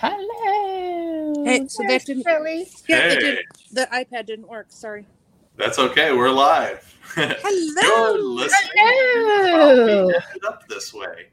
[0.00, 1.44] Hello.
[1.44, 2.66] Hey, so that didn't- Philly.
[2.88, 3.18] Yeah, Hey.
[3.20, 3.38] did.
[3.72, 4.66] The iPad didn't work.
[4.70, 5.06] Sorry.
[5.56, 6.12] That's okay.
[6.12, 6.82] We're live.
[7.14, 8.14] Hello.
[8.14, 8.70] You're listening.
[8.76, 10.06] Hello.
[10.06, 11.26] We ended up this way.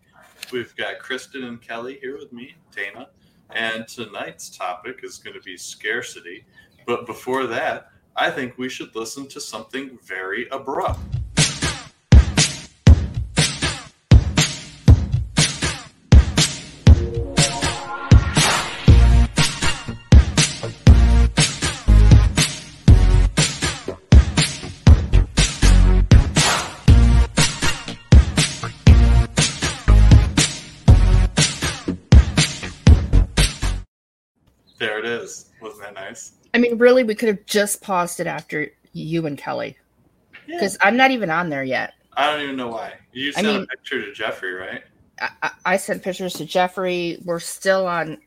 [0.51, 3.07] We've got Kristen and Kelly here with me, Dana,
[3.51, 6.45] and tonight's topic is going to be scarcity.
[6.85, 10.99] But before that, I think we should listen to something very abrupt.
[36.57, 39.77] I mean, really, we could have just paused it after you and Kelly
[40.47, 40.55] Yeah.
[40.55, 41.93] because I'm not even on there yet.
[42.13, 42.93] I don't even know why.
[43.13, 44.81] You I sent mean- a picture to Jeffrey, right?
[45.21, 47.19] I, I, I sent pictures to Jeffrey.
[47.23, 48.17] We're still on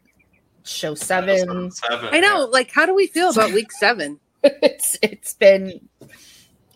[0.62, 1.70] show seven.
[1.72, 2.08] Seven.
[2.12, 2.48] I know.
[2.50, 4.20] Like, how do we feel about week seven?
[4.44, 5.88] it's it's been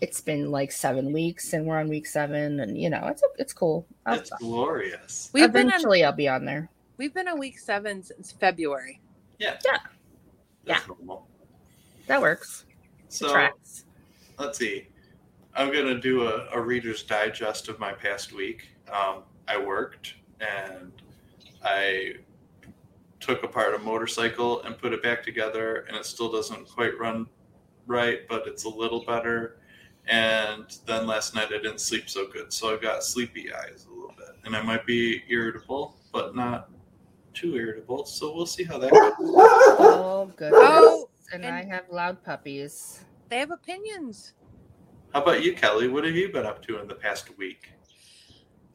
[0.01, 3.53] it's been like seven weeks, and we're on week seven, and you know it's it's
[3.53, 3.87] cool.
[4.07, 5.31] I'll- It's glorious.
[5.33, 5.69] We've been on.
[5.69, 6.69] eventually, I'll be on there.
[6.97, 9.01] We've been on week seven since February.
[9.39, 9.57] Yeah.
[9.65, 9.79] Yeah.
[10.65, 11.27] That's normal.
[12.07, 12.65] That works.
[13.09, 13.85] So tracks.
[14.39, 14.89] let's see.
[15.55, 18.69] I'm gonna do a, a Reader's Digest of my past week.
[18.93, 20.91] Um, I worked and
[21.63, 22.15] I
[23.21, 27.27] took apart a motorcycle and put it back together, and it still doesn't quite run
[27.87, 29.59] right, but it's a little better.
[30.07, 33.95] And then last night I didn't sleep so good, so I've got sleepy eyes a
[33.95, 36.71] little bit, and I might be irritable, but not
[37.33, 38.05] too irritable.
[38.05, 39.13] So we'll see how that goes.
[39.77, 40.53] Oh, good.
[40.55, 43.05] Oh, and, and- I have loud puppies.
[43.29, 44.33] They have opinions.
[45.13, 45.89] How about you, Kelly?
[45.89, 47.71] What have you been up to in the past week?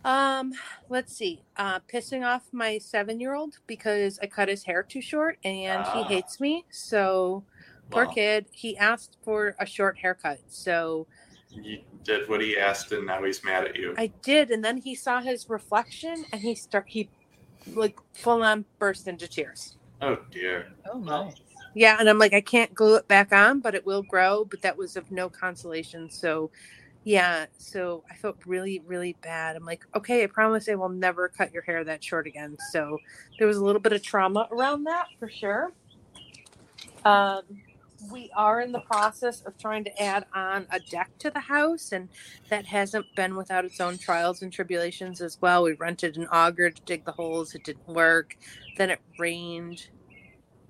[0.05, 0.53] Um,
[0.87, 1.43] let's see.
[1.57, 6.03] Uh, pissing off my seven-year-old because I cut his hair too short and Ah.
[6.07, 6.65] he hates me.
[6.69, 7.43] So
[7.89, 8.45] poor Well, kid.
[8.52, 10.39] He asked for a short haircut.
[10.47, 11.07] So
[11.52, 13.93] You did what he asked, and now he's mad at you.
[13.97, 17.09] I did, and then he saw his reflection and he start he
[17.73, 19.77] like full on burst into tears.
[20.02, 20.71] oh dear.
[20.89, 21.33] Oh my.
[21.73, 24.45] Yeah, and I'm like, I can't glue it back on, but it will grow.
[24.45, 26.09] But that was of no consolation.
[26.09, 26.52] So,
[27.03, 29.55] yeah, so I felt really, really bad.
[29.55, 32.58] I'm like, okay, I promise I will never cut your hair that short again.
[32.71, 32.97] So
[33.37, 35.71] there was a little bit of trauma around that for sure.
[37.05, 37.43] Um,
[38.11, 41.91] we are in the process of trying to add on a deck to the house,
[41.91, 42.09] and
[42.49, 45.63] that hasn't been without its own trials and tribulations as well.
[45.63, 48.37] We rented an auger to dig the holes, it didn't work.
[48.77, 49.87] Then it rained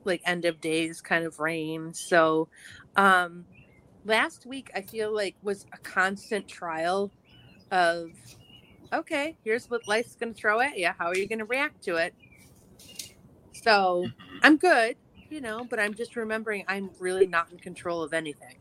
[0.09, 1.93] like end of days kind of rain.
[1.93, 2.49] So
[2.97, 3.45] um
[4.05, 7.13] last week I feel like was a constant trial
[7.71, 8.09] of
[8.93, 10.89] okay, here's what life's going to throw at you.
[10.97, 12.13] How are you going to react to it?
[13.53, 14.39] So Mhm.
[14.43, 14.97] I'm good,
[15.29, 18.57] you know, but I'm just remembering I'm really not in control of anything.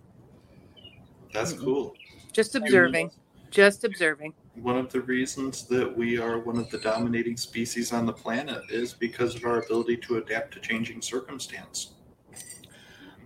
[1.32, 1.94] That's cool.
[2.32, 3.10] Just observing.
[3.50, 4.34] Just observing.
[4.62, 8.62] One of the reasons that we are one of the dominating species on the planet
[8.70, 11.94] is because of our ability to adapt to changing circumstance.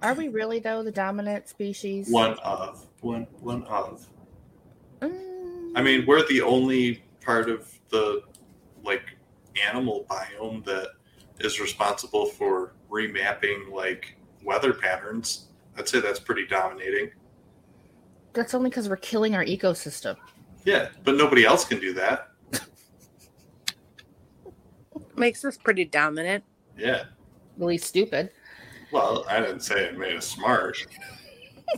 [0.02, 2.08] Are we really though the dominant species?
[2.10, 4.06] One of one one of.
[5.00, 8.22] Mm, I mean, we're the only part of the
[8.84, 9.16] like
[9.66, 10.88] animal biome that
[11.38, 15.48] is responsible for remapping like weather patterns.
[15.78, 17.10] I'd say that's pretty dominating.
[18.32, 20.16] that's only because we're killing our ecosystem.
[20.64, 22.28] Yeah, but nobody else can do that.
[25.16, 26.44] Makes us pretty dominant.
[26.76, 27.04] Yeah.
[27.58, 28.30] Really stupid.
[28.92, 30.78] Well, I didn't say it made us smart.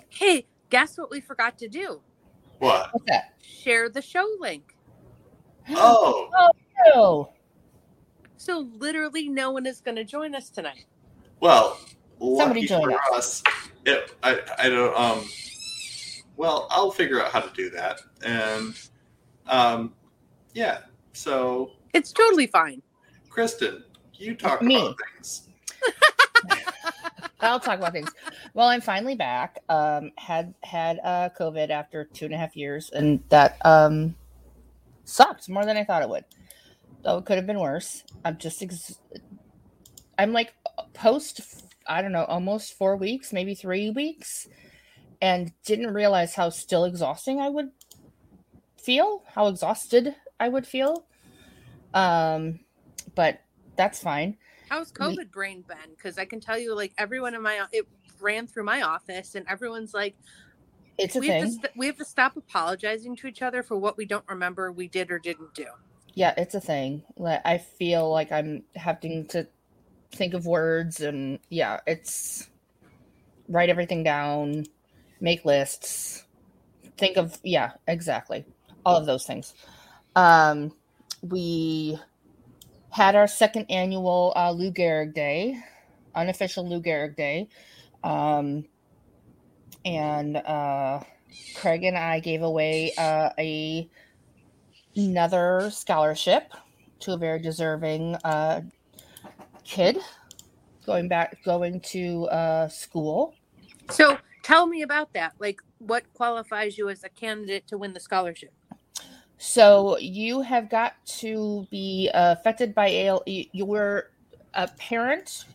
[0.09, 2.00] Hey, guess what we forgot to do?
[2.59, 2.91] What?
[2.93, 3.34] What's that?
[3.43, 4.75] Share the show link.
[5.71, 6.28] Oh,
[6.94, 7.31] Oh,
[8.37, 10.84] So literally no one is going to join us tonight.
[11.41, 11.78] well,
[12.21, 13.43] Somebody lucky join for us.
[13.47, 13.71] us.
[13.84, 14.97] It, I, I don't.
[14.97, 15.25] Um.
[16.37, 18.75] Well, I'll figure out how to do that, and
[19.47, 19.95] um,
[20.55, 20.78] yeah.
[21.12, 22.83] So, It's totally fine.
[23.28, 23.84] Kristen,
[24.15, 24.77] you talk Me.
[24.77, 25.49] about things.
[27.41, 28.11] I'll talk about things.
[28.55, 29.59] Well, I'm finally back.
[29.69, 34.14] Um, had had uh, COVID after two and a half years, and that um,
[35.05, 36.25] sucked more than I thought it would.
[37.03, 38.03] Though it could have been worse.
[38.25, 38.99] I'm just, ex-
[40.19, 40.55] I'm like
[40.94, 41.41] post.
[41.87, 44.49] I don't know, almost four weeks, maybe three weeks,
[45.25, 47.71] and didn't realize how still exhausting I would
[48.76, 49.23] feel.
[49.26, 51.06] How exhausted I would feel.
[51.94, 52.61] Um,
[53.15, 53.41] but
[53.75, 54.37] that's fine.
[54.69, 55.94] How's COVID brain been?
[55.97, 57.88] Because I can tell you, like everyone in my it
[58.21, 60.15] ran through my office, and everyone's like,
[60.99, 61.53] It's a we have, thing.
[61.53, 64.88] st- we have to stop apologizing to each other for what we don't remember we
[64.88, 65.65] did or didn't do.
[66.12, 67.03] Yeah, it's a thing.
[67.17, 69.49] Like, I feel like I'm having to
[70.12, 72.50] think of words and yeah, it's
[73.49, 74.67] write everything down,
[75.20, 76.25] make lists,
[76.96, 78.44] think of yeah, exactly.
[78.84, 79.55] All of those things.
[80.16, 80.72] Um
[81.22, 81.99] we
[82.94, 85.58] had our second annual uh, Lou Gehrig Day,
[86.14, 87.49] unofficial Lou Gehrig Day.
[88.05, 88.66] Um,
[89.84, 91.00] and uh,
[91.56, 93.88] Craig and I gave away uh, a
[94.94, 96.52] another scholarship
[97.00, 98.61] to a very deserving uh,
[99.64, 99.99] kid
[100.87, 103.34] going back going to uh, school.
[103.90, 105.32] So tell me about that.
[105.41, 108.52] Like, what qualifies you as a candidate to win the scholarship?
[109.38, 113.25] So you have got to be uh, affected by AL.
[113.26, 114.11] You were
[114.55, 115.46] a parent,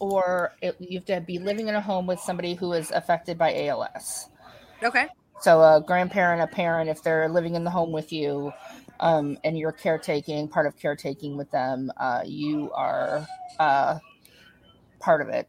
[0.00, 3.36] or it, you have to be living in a home with somebody who is affected
[3.36, 4.30] by ALS.
[4.82, 5.06] Okay.
[5.42, 8.52] So a grandparent, a parent, if they're living in the home with you,
[9.00, 13.26] um, and you're caretaking, part of caretaking with them, uh, you are
[13.58, 13.98] uh,
[14.98, 15.46] part of it.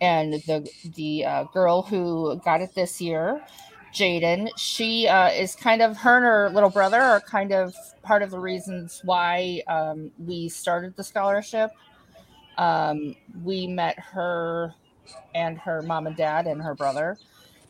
[0.00, 3.42] And the the uh, girl who got it this year
[3.92, 4.50] Jaden.
[4.56, 8.30] She uh, is kind of her and her little brother are kind of part of
[8.30, 11.70] the reasons why um, we started the scholarship.
[12.56, 14.74] Um, we met her
[15.34, 17.18] and her mom and dad and her brother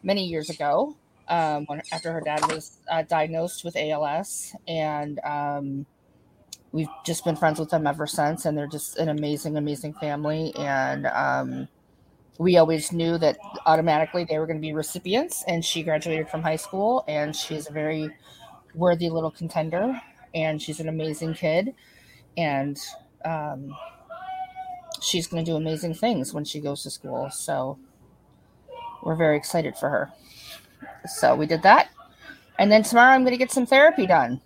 [0.03, 0.97] many years ago
[1.29, 5.87] um, when, after her dad was uh, diagnosed with ALS, and um,
[6.73, 8.45] we've just been friends with them ever since.
[8.45, 10.55] And they're just an amazing, amazing family.
[10.57, 11.69] And um,
[12.39, 13.37] we always knew that
[13.67, 17.69] automatically they were going to be recipients and she graduated from high school and she's
[17.69, 18.09] a very
[18.75, 20.01] worthy little contender
[20.35, 21.75] and she's an amazing kid
[22.37, 22.79] and
[23.25, 23.77] um,
[25.03, 27.77] she's going to do amazing things when she goes to school so
[29.03, 30.13] we're very excited for her.
[31.07, 31.91] So we did that
[32.59, 34.41] and then tomorrow i'm going to get some therapy done.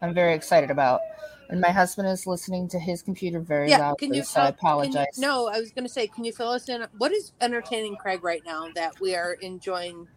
[0.00, 1.00] I'm very excited about
[1.48, 4.48] and my husband is listening to his computer very yeah, loudly, can you so I
[4.48, 5.06] apologize.
[5.16, 6.86] You, no, I was going to say, can you fill us in?
[6.98, 10.08] What is entertaining Craig right now that we are enjoying?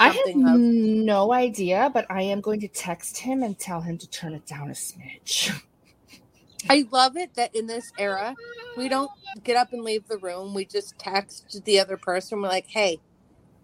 [0.00, 0.58] I have of?
[0.60, 4.46] no idea, but I am going to text him and tell him to turn it
[4.46, 5.52] down a smidge.
[6.70, 8.34] I love it that in this era,
[8.76, 9.10] we don't
[9.44, 10.54] get up and leave the room.
[10.54, 12.40] We just text the other person.
[12.40, 13.00] We're like, hey,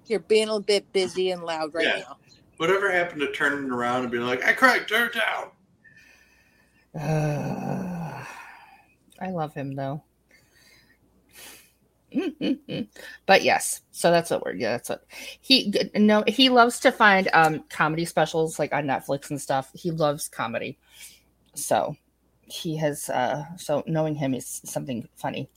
[0.07, 2.01] you're being a bit busy and loud right yeah.
[2.01, 2.19] now.
[2.59, 5.49] Whatever happened to turning around and being like, hey, Craig, turn it down?
[6.99, 8.25] Uh,
[9.21, 10.03] I love him though.
[13.27, 15.05] but yes, so that's what we're yeah, that's what
[15.41, 19.71] he no he loves to find um comedy specials like on Netflix and stuff.
[19.75, 20.79] He loves comedy.
[21.55, 21.97] So
[22.43, 25.49] he has uh so knowing him is something funny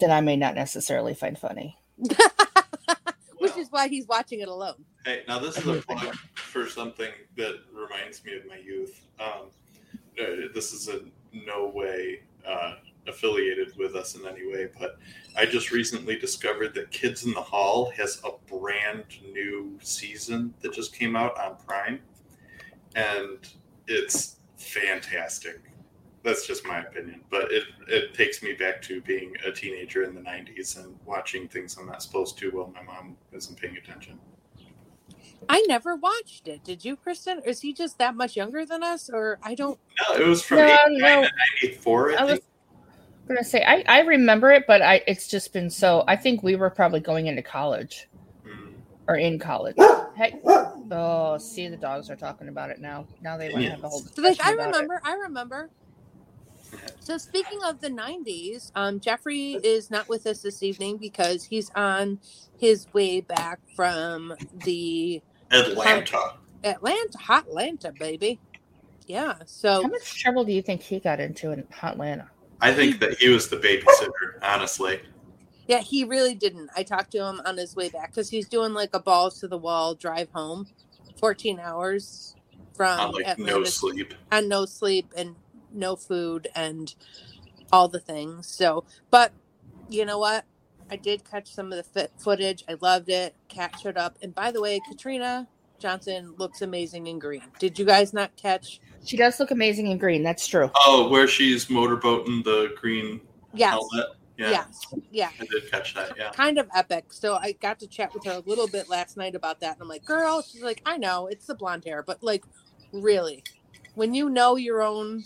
[0.00, 1.76] that I may not necessarily find funny.
[3.38, 4.84] Which is why he's watching it alone.
[5.04, 7.54] Hey, now this is a plug for something that
[7.90, 9.06] reminds me of my youth.
[9.18, 9.50] Um,
[10.20, 12.74] uh, this is in no way uh,
[13.06, 14.98] affiliated with us in any way, but
[15.36, 20.72] I just recently discovered that Kids in the Hall has a brand new season that
[20.72, 22.00] just came out on Prime,
[22.94, 23.38] and
[23.86, 25.60] it's fantastic.
[26.22, 30.14] That's just my opinion, but it it takes me back to being a teenager in
[30.14, 34.18] the '90s and watching things I'm not supposed to while my mom isn't paying attention.
[35.48, 36.62] I never watched it.
[36.64, 37.40] Did you, Kristen?
[37.44, 39.10] Is he just that much younger than us?
[39.12, 39.78] Or I don't.
[40.08, 41.26] No, it was from no, no.
[41.62, 42.12] 94.
[42.12, 42.40] I, I was
[43.28, 46.04] gonna say I, I remember it, but I it's just been so.
[46.06, 48.08] I think we were probably going into college
[48.46, 48.72] mm.
[49.08, 49.76] or in college.
[50.16, 53.06] Hey, oh, see, the dogs are talking about it now.
[53.22, 54.00] Now they want to have a whole.
[54.00, 54.94] So like, I remember.
[54.94, 55.02] It.
[55.04, 55.70] I remember.
[57.00, 61.68] So speaking of the '90s, um, Jeffrey is not with us this evening because he's
[61.74, 62.20] on
[62.58, 65.20] his way back from the
[65.50, 66.34] Atlanta.
[66.64, 68.40] Atlanta, hot Atlanta, baby.
[69.06, 69.34] Yeah.
[69.46, 72.30] So how much trouble do you think he got into in hot Atlanta?
[72.60, 75.00] I think that he was the babysitter, honestly.
[75.66, 76.70] Yeah, he really didn't.
[76.76, 79.48] I talked to him on his way back because he's doing like a balls to
[79.48, 80.68] the wall drive home,
[81.18, 82.34] fourteen hours
[82.74, 85.36] from on like Atlanta no sleep and no sleep and
[85.72, 86.94] no food and
[87.72, 88.46] all the things.
[88.46, 89.32] So, but
[89.88, 90.44] you know what?
[90.90, 92.64] I did catch some of the footage.
[92.68, 93.34] I loved it.
[93.48, 95.46] Cat showed up, and by the way, Katrina
[95.78, 97.42] Johnson looks amazing in green.
[97.58, 98.80] Did you guys not catch?
[99.04, 100.22] She does look amazing in green.
[100.22, 100.70] That's true.
[100.76, 103.20] Oh, where she's motorboating the green
[103.54, 103.70] yes.
[103.70, 104.06] helmet.
[104.36, 104.50] Yeah.
[104.50, 104.86] Yes.
[105.10, 105.30] Yeah.
[105.38, 106.16] I did catch that.
[106.16, 106.30] Yeah.
[106.30, 107.12] Kind of epic.
[107.12, 109.74] So I got to chat with her a little bit last night about that.
[109.74, 112.44] And I'm like, girl, she's like, I know it's the blonde hair, but like,
[112.92, 113.44] really,
[113.94, 115.24] when you know your own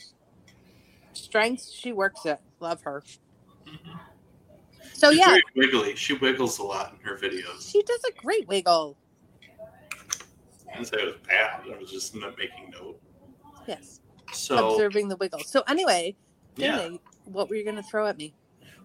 [1.13, 2.41] strengths, she works it.
[2.59, 3.03] Love her.
[3.69, 3.99] Mm-hmm.
[4.95, 5.97] So She's yeah, wiggly.
[5.97, 7.71] She wiggles a lot in her videos.
[7.71, 8.97] She does a great wiggle.
[10.71, 11.63] I didn't say it was bad.
[11.73, 13.01] I was just making note.
[13.67, 14.01] Yes.
[14.33, 15.41] So observing the wiggle.
[15.41, 16.17] So anyway,
[16.57, 16.91] yeah.
[17.25, 18.35] what were you going to throw at me?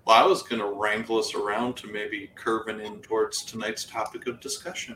[0.06, 4.28] Well, I was going to wrangle us around to maybe curving in towards tonight's topic
[4.28, 4.96] of discussion,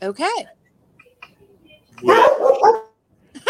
[0.00, 0.30] Okay.
[2.02, 2.16] which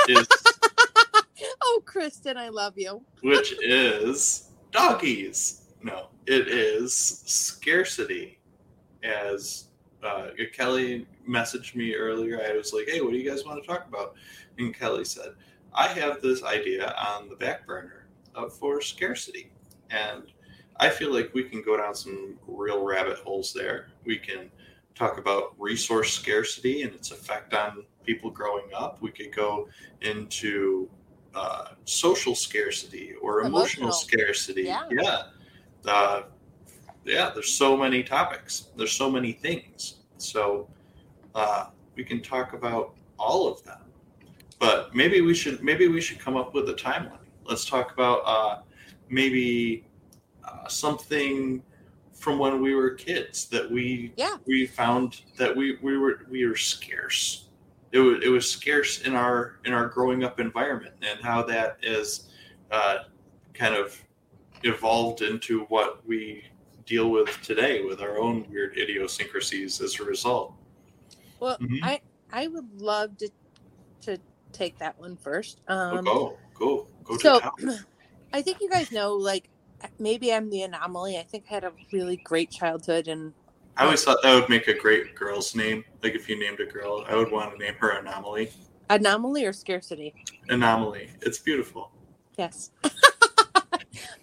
[0.09, 0.27] is
[1.63, 3.05] oh, Kristen, I love you.
[3.23, 5.62] which is doggies.
[5.83, 8.39] No, it is scarcity.
[9.03, 9.69] As
[10.03, 13.67] uh, Kelly messaged me earlier, I was like, "Hey, what do you guys want to
[13.67, 14.15] talk about?"
[14.59, 15.33] And Kelly said,
[15.75, 18.07] "I have this idea on the back burner
[18.59, 19.51] for scarcity,
[19.91, 20.25] and
[20.77, 23.89] I feel like we can go down some real rabbit holes there.
[24.05, 24.51] We can
[24.95, 29.01] talk about resource scarcity and its effect on people growing up.
[29.03, 29.69] We could go
[30.01, 30.89] into
[31.35, 33.93] uh, social scarcity or emotional, Emotional.
[33.93, 34.63] scarcity.
[34.63, 34.89] Yeah.
[34.91, 35.23] Yeah.
[35.87, 36.23] Uh,
[37.05, 38.69] yeah, there's so many topics.
[38.77, 39.97] There's so many things.
[40.19, 40.69] So
[41.35, 43.81] uh, we can talk about all of them.
[44.59, 47.19] But maybe we should maybe we should come up with a timeline.
[47.45, 48.63] Let's talk about uh,
[49.09, 49.85] maybe
[50.45, 51.63] uh, something
[52.15, 54.37] from when we were kids that we Yeah.
[54.47, 57.49] we found that we, we were we were scarce.
[57.91, 61.79] It was it was scarce in our in our growing up environment and how that
[61.83, 62.29] is
[62.71, 62.99] uh,
[63.55, 64.01] kind of
[64.65, 66.45] evolved into what we
[66.87, 70.55] deal with today with our own weird idiosyncrasies as a result.
[71.41, 71.79] Well, Mhm.
[71.83, 72.01] I
[72.31, 73.31] I would love to
[74.03, 74.19] to
[74.53, 75.61] take that one first.
[75.69, 77.41] Oh, Um, go go go so.
[78.33, 79.49] I think you guys know, like
[79.99, 81.19] maybe I'm the anomaly.
[81.19, 83.35] I think I had a really great childhood, and
[83.77, 85.85] I always thought that would make a great girl's name.
[86.03, 88.51] Like if you named a girl, I would want to name her Anomaly.
[88.91, 90.15] anomaly or scarcity.
[90.49, 91.11] Anomaly.
[91.23, 91.91] It's beautiful.
[92.37, 92.71] Yes.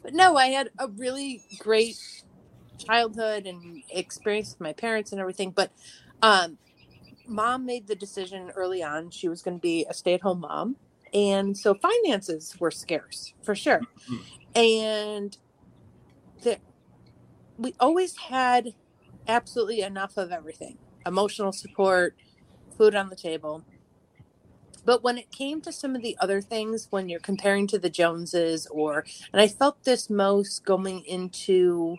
[0.10, 1.96] but no, I had a really great
[2.80, 5.52] childhood and experience with my parents and everything.
[5.52, 5.72] But
[6.24, 6.58] um,
[7.28, 10.42] mom made the decision early on she was going to be a stay at home
[10.42, 10.78] mom.
[11.14, 13.82] And so finances were scarce for sure.
[14.10, 14.24] Mhm.
[14.56, 15.38] And
[16.44, 16.60] the,
[17.58, 18.70] we always had
[19.28, 22.16] absolutely enough of everything emotional support,
[22.78, 23.64] food on the table.
[24.90, 27.92] But when it came to some of the other things, when you're comparing to the
[27.92, 31.98] Joneses, or, and I felt this most going into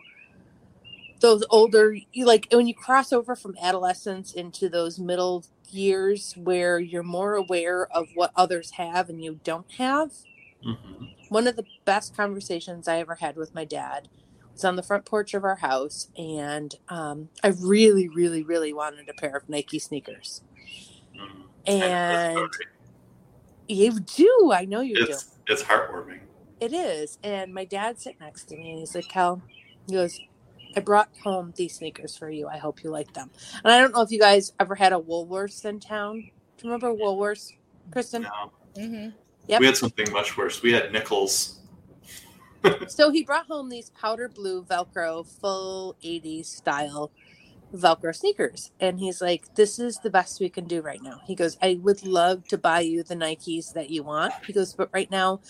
[1.21, 6.79] those older, you like when you cross over from adolescence into those middle years where
[6.79, 10.11] you're more aware of what others have and you don't have.
[10.61, 14.09] hmm One of the best conversations I ever had with my dad
[14.51, 19.07] was on the front porch of our house, and um, I really, really, really wanted
[19.07, 20.41] a pair of Nike sneakers.
[21.15, 22.49] hmm And
[23.71, 25.03] you do, I know you do.
[25.11, 26.19] it's it's heartwarming.
[26.59, 27.17] It is.
[27.23, 29.41] And my dad sat next to me and he's like, Cal,
[29.87, 30.19] he goes,
[30.75, 32.47] I brought home these sneakers for you.
[32.47, 33.31] I hope you like them.
[33.63, 36.17] And I don't know if you guys ever had a Woolworths in town.
[36.57, 37.51] Do you remember Woolworths,
[37.91, 38.23] Kristen?
[38.23, 39.09] No, Mm-hmm.
[39.47, 39.59] Yep.
[39.59, 40.61] we had something much worse.
[40.61, 41.57] We had Nichols.
[42.89, 47.11] So he brought home these powder blue Velcro, full 80s style
[47.73, 48.71] Velcro sneakers.
[48.79, 51.21] And he's like, This is the best we can do right now.
[51.25, 54.33] He goes, I would love to buy you the Nikes that you want.
[54.45, 55.41] He goes, But right now,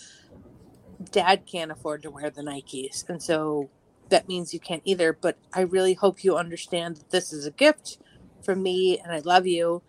[1.12, 3.08] dad can't afford to wear the Nikes.
[3.10, 3.72] And so
[4.10, 5.14] that means you can't either.
[5.14, 7.98] But I really hope you understand that this is a gift
[8.44, 9.84] from me and I love you.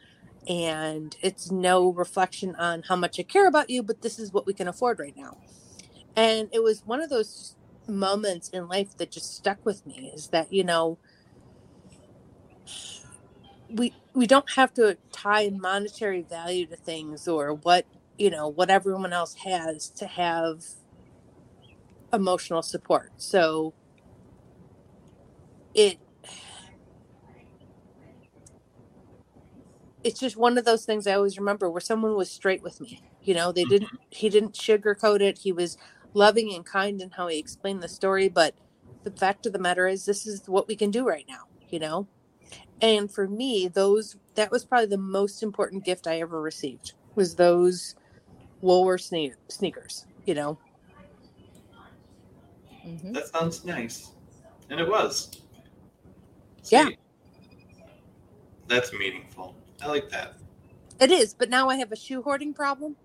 [0.49, 4.47] And it's no reflection on how much I care about you, but this is what
[4.47, 5.39] we can afford right now.
[6.17, 7.57] And it was one of those
[7.89, 10.99] moments in life that just stuck with me is that, you know,
[13.69, 17.87] we we don't have to tie monetary value to things or what
[18.19, 20.65] you know what everyone else has to have
[22.13, 23.13] emotional support.
[23.17, 23.73] So
[25.75, 25.99] it
[30.05, 33.01] it's just one of those things i always remember where someone was straight with me
[33.23, 33.97] you know they didn't mm-hmm.
[34.11, 35.39] he didn't sugarcoat it.
[35.39, 35.77] He was
[36.13, 38.55] loving and kind in how he explained the story but
[39.05, 41.79] the fact of the matter is this is what we can do right now you
[41.79, 42.07] know
[42.81, 47.35] and for me those that was probably the most important gift i ever received was
[47.37, 47.95] those
[48.61, 50.59] woolworth sne- sneakers you know
[52.87, 53.13] Mm-hmm.
[53.13, 54.11] That sounds nice,
[54.71, 55.31] and it was.
[56.69, 56.89] Yeah.
[58.67, 59.55] that's meaningful.
[59.81, 60.35] I like that.
[61.01, 62.97] it is but now i have a shoe hoarding problem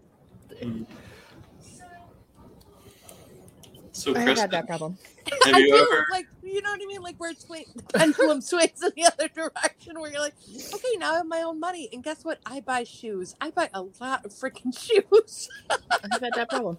[3.92, 4.98] So, I have Kristen, had that problem.
[5.46, 6.06] have I you do, ever?
[6.12, 7.02] like you know what I mean?
[7.02, 10.36] Like where it swing, the pendulum swings in the other direction, where you're like,
[10.74, 12.40] okay, now I have my own money, and guess what?
[12.46, 13.36] I buy shoes.
[13.42, 15.50] I buy a lot of freaking shoes.
[15.70, 16.78] I've had that problem.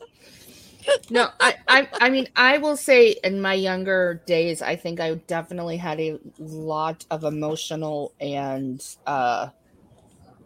[1.11, 5.14] No, I, I, I mean, I will say in my younger days, I think I
[5.26, 9.49] definitely had a lot of emotional and uh,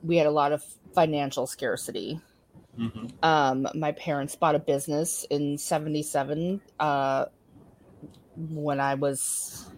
[0.02, 2.21] we had a lot of financial scarcity.
[2.78, 3.12] Mhm.
[3.23, 7.26] Um, my parents bought a business in '77 uh,
[8.36, 9.68] when I was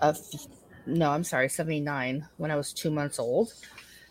[0.00, 0.46] a f-
[0.86, 3.52] no, I'm sorry, 79 when I was two months old.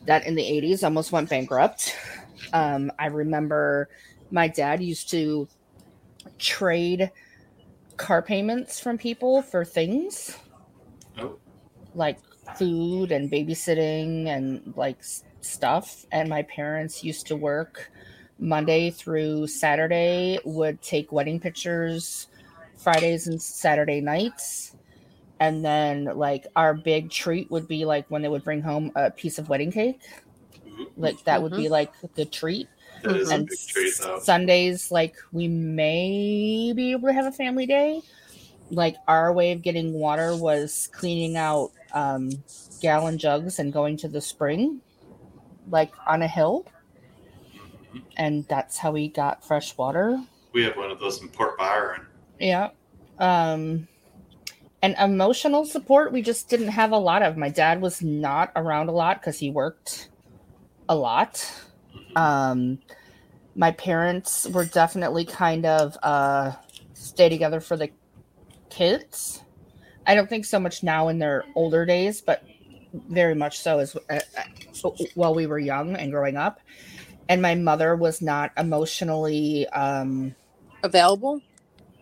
[0.05, 1.95] That in the 80s almost went bankrupt.
[2.51, 3.89] Um, I remember
[4.31, 5.47] my dad used to
[6.39, 7.11] trade
[7.97, 10.37] car payments from people for things
[11.17, 11.37] Oh.
[11.93, 12.19] like
[12.57, 16.05] food and babysitting and like s- stuff.
[16.11, 17.91] And my parents used to work
[18.39, 22.27] Monday through Saturday, would take wedding pictures
[22.83, 24.75] Fridays and Saturday nights.
[25.39, 29.11] And then, like, our big treat would be like when they would bring home a
[29.11, 29.99] piece of wedding cake.
[30.67, 32.67] Ooh, Like, that would be like the treat.
[33.03, 33.93] That is a And big treat.
[34.21, 38.01] Sundays, like, we may be able to have a family day.
[38.69, 42.29] Like, our way of getting water was cleaning out um,
[42.81, 44.81] gallon jugs and going to the spring,
[45.69, 46.65] like on a hill.
[47.93, 48.01] Mhm.
[48.17, 50.23] And that's how we got fresh water.
[50.53, 52.07] We have one of those in Port Byron.
[52.39, 52.69] Yeah.
[53.19, 53.87] Um
[54.81, 57.37] and emotional support we just didn't have a lot of.
[57.37, 60.09] My dad was not around a lot cuz he worked
[60.89, 61.51] a lot.
[62.15, 62.79] Um
[63.55, 66.53] my parents were definitely kind of uh
[66.93, 67.89] stay together for the
[68.69, 69.41] kids.
[70.05, 72.43] I don't think so much now in their older days, but
[72.93, 76.59] very much so as uh, uh, while we were young and growing up.
[77.29, 80.35] And my mother was not emotionally um
[80.83, 81.41] Available?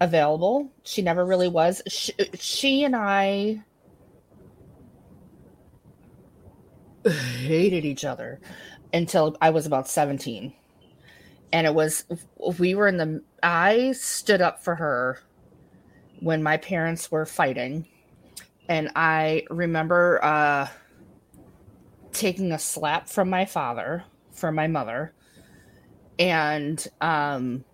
[0.01, 0.69] Available.
[0.83, 1.81] She never really was.
[1.87, 3.63] She, she and I
[7.05, 8.41] hated each other
[8.93, 10.53] until I was about 17.
[11.53, 12.05] And it was,
[12.57, 15.19] we were in the, I stood up for her
[16.19, 17.87] when my parents were fighting.
[18.67, 20.67] And I remember uh,
[22.11, 25.13] taking a slap from my father for my mother.
[26.17, 27.65] And um,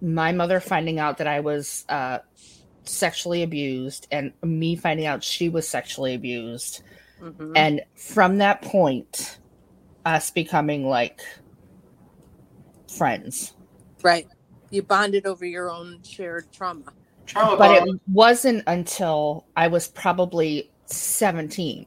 [0.00, 2.18] my mother finding out that I was uh,
[2.84, 6.82] sexually abused and me finding out she was sexually abused.
[7.20, 7.52] Mhm.
[7.54, 9.38] And from that point,
[10.06, 11.20] us becoming like
[12.88, 13.54] friends.
[14.02, 14.26] Right.
[14.70, 16.92] You bonded over your own shared trauma.
[17.26, 17.90] Trauma But bond.
[17.90, 21.86] it wasn't until I was probably 17.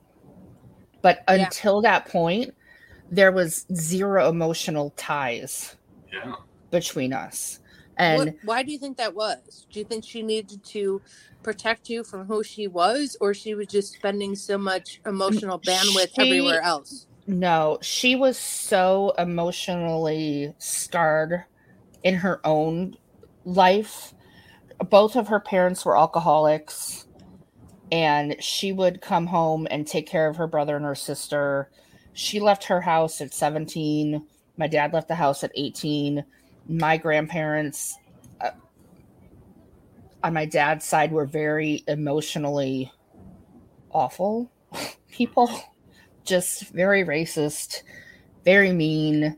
[1.01, 1.45] But Yeah.
[1.45, 2.53] until that point,
[3.11, 5.75] there was zero emotional ties
[6.11, 6.35] yeah.
[6.71, 7.59] between us.
[7.97, 9.67] And what, why do you think that was?
[9.71, 11.01] Do you think she needed to
[11.43, 16.15] protect you from who she was, or she was just spending so much emotional bandwidth
[16.15, 17.07] She- everywhere else?
[17.25, 21.45] No, she was so emotionally scarred
[22.03, 22.97] in her own
[23.45, 24.13] life.
[24.89, 27.07] Both of her parents were alcoholics,
[27.91, 31.69] and she would come home and take care of her brother and her sister.
[32.11, 34.27] She left her house at 17.
[34.57, 36.25] My dad left the house at 18.
[36.67, 37.95] My grandparents,
[38.41, 38.51] uh,
[40.23, 42.91] on my dad's side, were very emotionally
[43.91, 44.51] awful
[45.11, 45.49] people.
[46.25, 47.83] Just very racist,
[48.45, 49.37] very mean,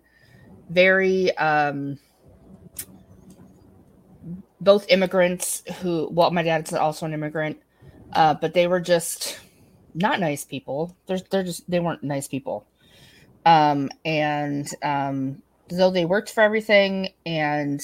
[0.69, 1.99] very um
[4.59, 7.57] both immigrants who well my dad's also an immigrant
[8.13, 9.39] uh but they were just
[9.93, 10.95] not nice people.
[11.07, 12.67] They're, they're just they weren't nice people.
[13.45, 17.09] Um and um though they worked for everything.
[17.25, 17.81] And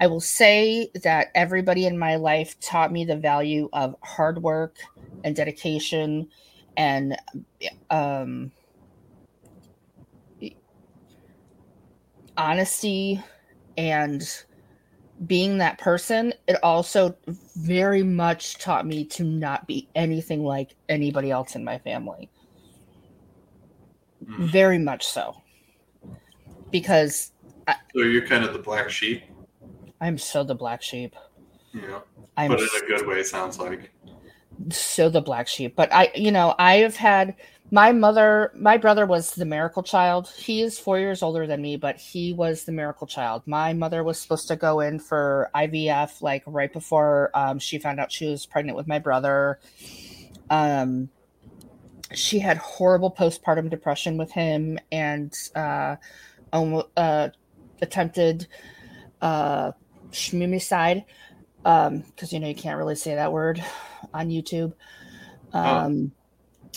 [0.00, 4.76] i will say that everybody in my life taught me the value of hard work
[5.22, 6.28] and dedication
[6.76, 7.16] and
[7.90, 8.50] um
[12.36, 13.22] honesty
[13.76, 14.22] and
[15.26, 16.32] being that person.
[16.48, 17.16] It also
[17.56, 22.30] very much taught me to not be anything like anybody else in my family.
[24.22, 24.50] Mm.
[24.50, 25.39] very much so
[26.70, 27.32] because
[27.94, 29.22] So you're kind of the black sheep.
[30.00, 31.14] i'm so the black sheep
[31.72, 32.00] Yeah.
[32.36, 33.90] i'm But in a good way, sounds like.
[34.70, 37.34] so the black sheep but i you know i have had
[37.70, 41.76] my mother my brother was the miracle child he is four years older than me
[41.76, 46.20] but he was the miracle child my mother was supposed to go in for ivf
[46.20, 49.58] like right before um, she found out she was pregnant with my brother
[50.50, 51.08] um
[52.12, 55.94] she had horrible postpartum depression with him and uh,
[56.52, 57.28] uh
[57.82, 58.46] attempted
[59.20, 59.72] uh
[60.10, 61.04] schmimicide
[61.64, 63.62] um because you know you can't really say that word
[64.14, 64.72] on youtube.
[65.52, 66.12] Um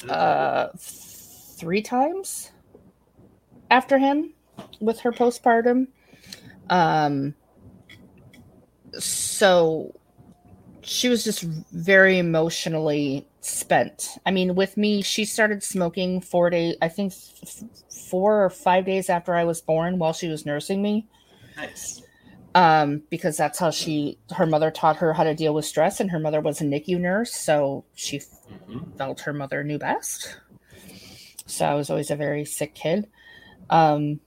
[0.10, 2.52] uh three times
[3.70, 4.34] after him
[4.80, 5.88] with her postpartum.
[6.70, 7.36] Um
[9.00, 9.94] so
[10.86, 11.42] she was just
[11.72, 17.64] very emotionally spent i mean with me she started smoking four days i think f-
[18.10, 21.08] four or five days after i was born while she was nursing me
[21.58, 22.02] nice.
[22.56, 26.12] um, because that's how she her mother taught her how to deal with stress, and
[26.12, 28.96] her mother was a NICU nurse, so she Mhm.
[28.98, 30.38] felt her mother knew best.
[31.48, 33.08] So I was always a very sick kid.
[33.70, 34.20] Um,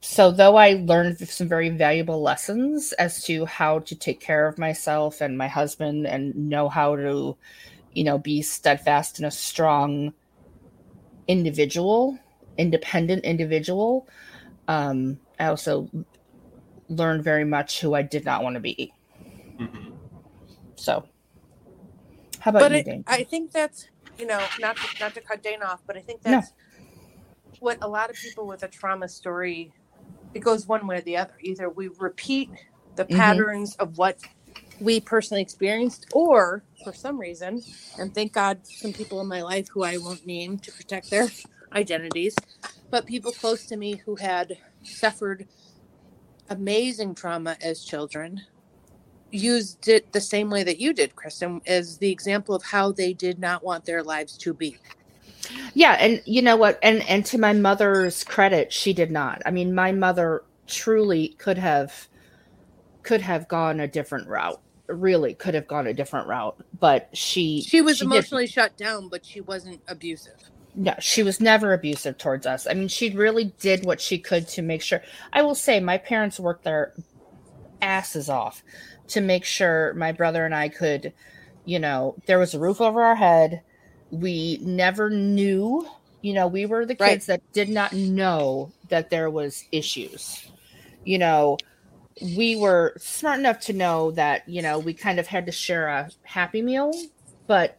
[0.00, 4.58] so though I learned some very valuable lessons as to how to take care of
[4.58, 7.36] myself and my husband and know how to,
[7.92, 10.12] you know, be steadfast and a strong
[11.26, 12.18] individual,
[12.56, 14.06] independent individual,
[14.68, 15.90] um, I also
[16.88, 18.92] learned very much who I did not want to be.
[19.58, 19.92] Mhm.
[20.76, 21.04] So,
[22.40, 23.04] how about but you, it, Dane?
[23.06, 26.22] I think that's you know not to, not to cut Dane off, but I think
[26.24, 26.32] No.
[26.32, 26.52] that's
[27.60, 29.72] what a lot of people with a trauma story.
[30.34, 31.34] It goes one way or the other.
[31.42, 32.52] Either we repeat
[32.96, 33.16] the Mhm.
[33.16, 34.18] patterns of what
[34.80, 37.62] we personally experienced, or for some reason,
[37.98, 41.30] and thank God, some people in my life who I won't name to protect their
[41.74, 42.36] identities,
[42.90, 45.48] but people close to me who had suffered
[46.48, 48.42] amazing trauma as children
[49.30, 53.14] used it the same way that you did, Kristen, as the example of how they
[53.14, 54.78] did not want their lives to be.
[55.74, 56.78] Yeah, and you know what?
[56.82, 59.42] And and to my mother's credit, she did not.
[59.46, 62.08] I mean, my mother truly could have
[63.04, 64.60] could have gone a different route.
[64.88, 68.02] Really could have gone a different route, but she She was didn't.
[68.02, 70.50] emotionally shut down, but she wasn't abusive.
[70.74, 72.66] No, she was never abusive towards us.
[72.66, 75.02] I mean, she really did what she could to make sure.
[75.32, 76.94] I will say, my parents worked their
[77.82, 78.62] asses off
[79.08, 81.14] to make sure my brother and I could,
[81.64, 83.62] you know, there was a roof over our head.
[84.10, 85.88] We never knew,
[86.22, 87.18] you know, we were the Right.
[87.18, 90.50] kids that did not know that there was issues.
[91.04, 91.58] You know,
[92.20, 95.88] we were smart enough to know that, you know, we kind of had to share
[95.88, 96.92] a happy meal,
[97.46, 97.78] but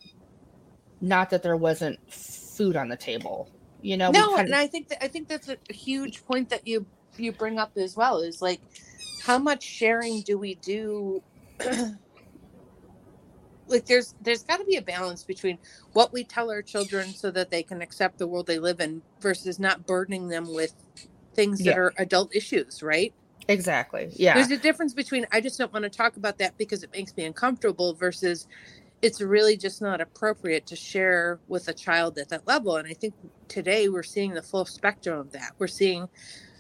[1.02, 3.50] not that there wasn't food on the table.
[3.82, 6.88] You know, no, and I think that I think that's a huge point that you
[7.18, 8.20] you bring up as well.
[8.20, 8.62] Is like,
[9.18, 11.24] how much sharing do we do?
[13.70, 15.58] like, there's there's got to be a balance between
[15.94, 19.02] what we tell our children so that they can accept the world they live in
[19.22, 20.74] versus not burdening them with
[21.36, 23.14] things that are adult issues, right?
[23.48, 24.10] exactly.
[24.16, 24.36] Yeah.
[24.36, 27.16] There's a difference between I just don't want to talk about that because it makes
[27.18, 28.48] me uncomfortable versus
[29.02, 32.76] it's really just not appropriate to share with a child at that level.
[32.76, 33.14] And I think
[33.48, 35.54] today we're seeing the full spectrum of that.
[35.58, 36.10] We're seeing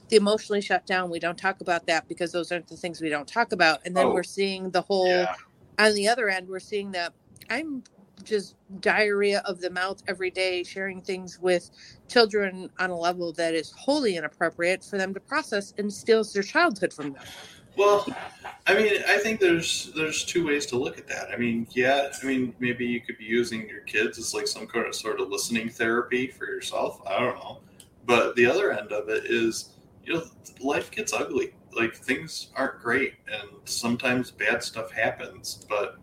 [0.10, 1.10] the emotionally shut down.
[1.10, 3.82] We don't talk about that because those aren't the things we don't talk about.
[3.86, 5.36] And then Oh, we're seeing the whole Yeah.
[5.79, 7.13] On the other end, we're seeing that
[7.49, 7.83] I'm
[8.23, 11.71] just diarrhea of the mouth every day, sharing things with
[12.07, 16.43] children on a level that is wholly inappropriate for them to process and steals their
[16.43, 17.23] childhood from them.
[17.77, 18.05] Well,
[18.67, 21.29] I mean, I think there's there's two ways to look at that.
[21.31, 24.67] I mean, yeah, I mean, maybe you could be using your kids as like some
[24.67, 27.01] kind of sort of listening therapy for yourself.
[27.07, 27.59] I don't know,
[28.05, 29.69] but the other end of it is,
[30.03, 30.23] you know,
[30.59, 31.53] life gets ugly.
[31.79, 35.65] Like things aren't great, and sometimes bad stuff happens.
[35.69, 35.95] But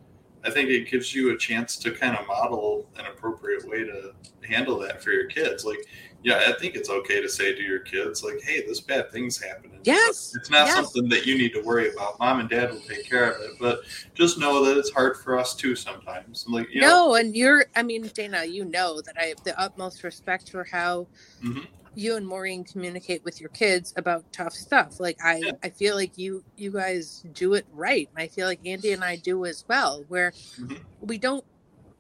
[0.45, 4.13] I think it gives you a chance to kind of model an appropriate way to
[4.49, 5.65] handle that for your kids.
[5.67, 5.81] Like,
[6.23, 9.39] yeah, I think it's okay to say to your kids, like, "Hey, this bad thing's
[9.43, 10.75] happening." Yes, It's not yes.
[10.75, 12.19] something that you need to worry about.
[12.19, 13.81] Mom and dad will take care of it, but
[14.15, 16.47] just know that it's hard for us too sometimes.
[16.49, 19.59] Like you know, No, and you're, I mean, Dana, you know that I have the
[19.61, 21.07] utmost respect for how
[21.43, 21.67] Mhm.
[21.97, 25.01] You and Maureen communicate with your kids about tough stuff.
[25.01, 25.53] Like I, Yeah.
[25.65, 28.09] I feel like you, you guys do it right.
[28.15, 30.85] And I feel like Andy and I do as well, where Mhm.
[31.01, 31.45] we don't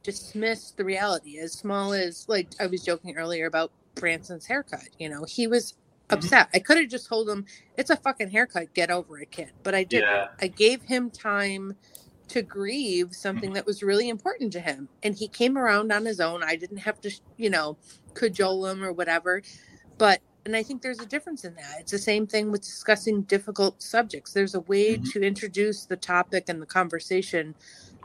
[0.04, 4.88] dismiss the reality as small as, like I was joking earlier about Branson's haircut.
[4.98, 5.74] You know, he was
[6.12, 6.26] Mm-hmm.
[6.26, 6.50] upset.
[6.54, 9.52] I could have just told him, it's a fucking haircut, get over it, kid.
[9.64, 10.10] But I didn't.
[10.10, 11.76] yeah, I gave him time
[12.28, 13.12] to grieve Mm-hmm.
[13.14, 14.88] something that was really important to him.
[15.02, 16.42] And he came around on his own.
[16.44, 17.78] I didn't have to, you know,
[18.14, 19.42] cajole him or whatever.
[19.98, 21.80] But, and I think there's a difference in that.
[21.80, 24.32] It's the same thing with discussing difficult subjects.
[24.32, 25.12] There's a way Mhm.
[25.12, 27.54] to introduce the topic and the conversation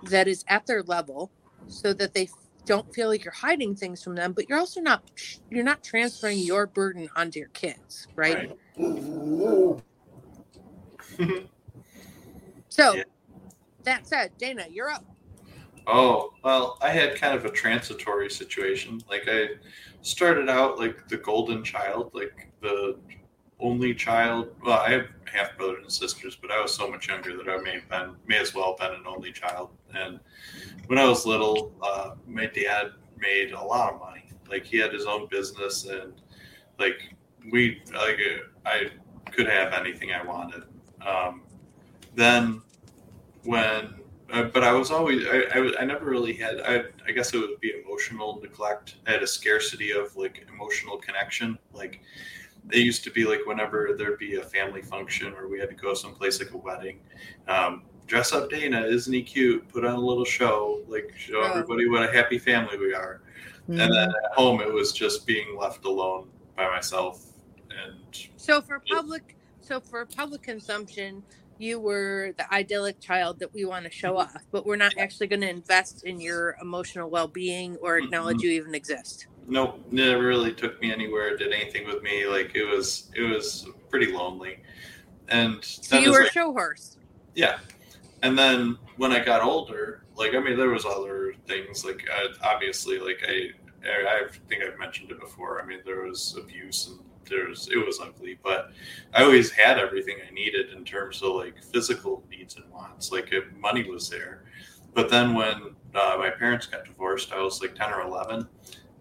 [0.04, 1.32] that is at their level
[1.68, 2.30] so that they
[2.66, 5.04] don't feel like you're hiding things from them but you're also not
[5.50, 8.52] you're not transferring your burden onto your kids right, right.
[12.70, 13.04] so Yeah.
[13.86, 15.06] that said dana you're up
[15.88, 19.02] Oh, well, I had kind of a transitory situation.
[19.10, 19.50] Like I
[20.02, 22.98] started out like the golden child, like the
[23.60, 24.50] only child.
[24.64, 27.58] Well, I have half brothers and sisters, but I was so much younger that I
[27.58, 29.70] may have been, may as well have been an only child.
[29.94, 30.20] And
[30.88, 34.26] when I was little, uh, my dad made a lot of money.
[34.50, 36.14] Like he had his own business, and
[36.78, 37.16] like
[37.52, 38.20] we, like
[38.66, 38.90] I
[39.32, 40.64] could have anything I wanted.
[41.06, 41.44] Um,
[42.16, 42.62] then
[43.44, 44.01] when
[44.32, 47.38] uh, but I was always I, I, I never really had I, I guess it
[47.38, 48.96] would be emotional neglect.
[49.08, 51.58] I had a scarcity of like emotional connection.
[51.74, 52.02] Like
[52.66, 55.76] they used to be like whenever there'd be a family function or we had to
[55.76, 57.00] go someplace like a wedding.
[57.48, 59.68] Um, dress up Dana, isn't he cute?
[59.70, 61.50] Put on a little show, like show Oh.
[61.50, 63.22] everybody what a happy family we are.
[63.70, 63.82] Mhm.
[63.82, 67.26] And then at home, it was just being left alone by myself.
[67.70, 71.24] And So for public, so for public consumption,
[71.62, 74.36] you were the idyllic child that we want to show Mm-hmm.
[74.36, 78.44] off, but we're not actually going to invest in your emotional well-being or acknowledge Mhm.
[78.44, 79.28] you even exist.
[79.48, 81.36] nope, never really took me anywhere.
[81.36, 82.26] Did anything with me.
[82.28, 84.60] Like it was, it was pretty lonely.
[85.30, 86.98] And So you were I- a show horse.
[87.36, 87.60] yeah
[88.24, 92.28] and then when i got older like i mean there was other things like uh,
[92.44, 93.50] obviously like i
[93.88, 98.00] i think i've mentioned it before i mean there was abuse and there's it was
[98.00, 98.72] ugly but
[99.14, 103.32] i always had everything i needed in terms of like physical needs and wants like
[103.32, 104.44] if money was there
[104.94, 108.48] but then when uh, my parents got divorced i was like 10 or 11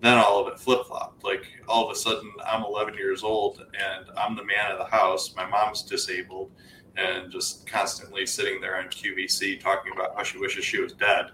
[0.01, 4.07] then all of it flip-flopped like all of a sudden i'm 11 years old and
[4.17, 6.51] i'm the man of the house my mom's disabled
[6.97, 11.27] and just constantly sitting there on QVC talking about how she wishes she was dead.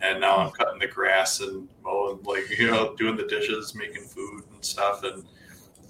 [0.00, 4.02] And now I'm cutting the grass and mowing, like, you know, doing the dishes, making
[4.02, 5.02] food and stuff.
[5.02, 5.24] And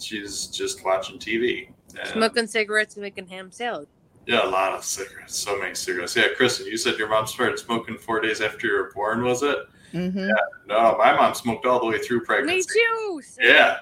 [0.04, 1.68] she's just watching TV.
[1.98, 3.88] And, Smoking cigarettes and making ham salad.
[4.26, 6.16] Yeah, a lot of cigarettes, so many cigarettes.
[6.16, 9.42] Yeah, Kristen, you said your mom started smoking four days after you were born, was
[9.42, 9.58] it?
[9.92, 10.30] Mhm.
[10.66, 12.56] No, my mom smoked all the way through pregnancy.
[12.56, 13.20] Me too.
[13.22, 13.44] Sam.
[13.46, 13.78] Yeah.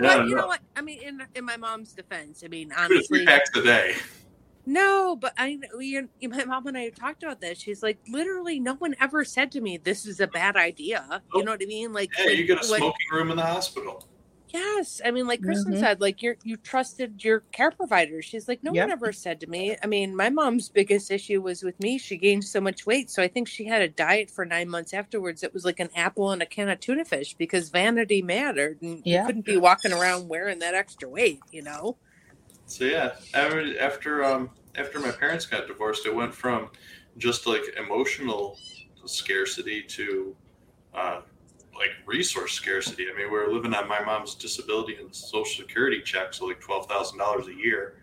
[0.00, 0.42] Yeah, But you no.
[0.42, 0.60] know what?
[0.76, 3.62] I mean, in in my mom's defense, I mean, Two to honestly, three packs a
[3.62, 3.94] day.
[4.66, 7.58] No, but I, you my mom and I have talked about this.
[7.60, 11.44] She's like, literally, no one ever said to me, "This is a bad idea." You
[11.44, 11.92] know what I mean?
[11.92, 14.08] Like, Yeah, like, you get a like- smoking room in the hospital.
[14.54, 15.02] Yes.
[15.04, 15.78] I mean, like Kristen Mhm.
[15.78, 18.22] said, like you you trusted your care provider.
[18.22, 18.84] She's like, no Yep.
[18.84, 19.76] one ever said to me.
[19.82, 21.98] I mean, my mom's biggest issue was with me.
[21.98, 24.94] She gained so much weight, so I think she had a diet for nine months
[24.94, 25.42] afterwards.
[25.44, 29.04] It was like an apple and a can of tuna fish because vanity mattered, and
[29.04, 29.14] Yeah.
[29.14, 31.44] you couldn't be walking around wearing that extra weight.
[31.50, 31.98] You know?
[32.66, 36.70] So yeah, after after um after my parents got divorced, it went from
[37.18, 38.58] just like emotional
[39.06, 40.36] scarcity to
[40.94, 41.22] uh,
[41.76, 43.06] like resource scarcity.
[43.12, 46.60] I mean, we were living on my mom's disability and social security check, so like
[46.60, 47.98] twelve thousand dollars a year,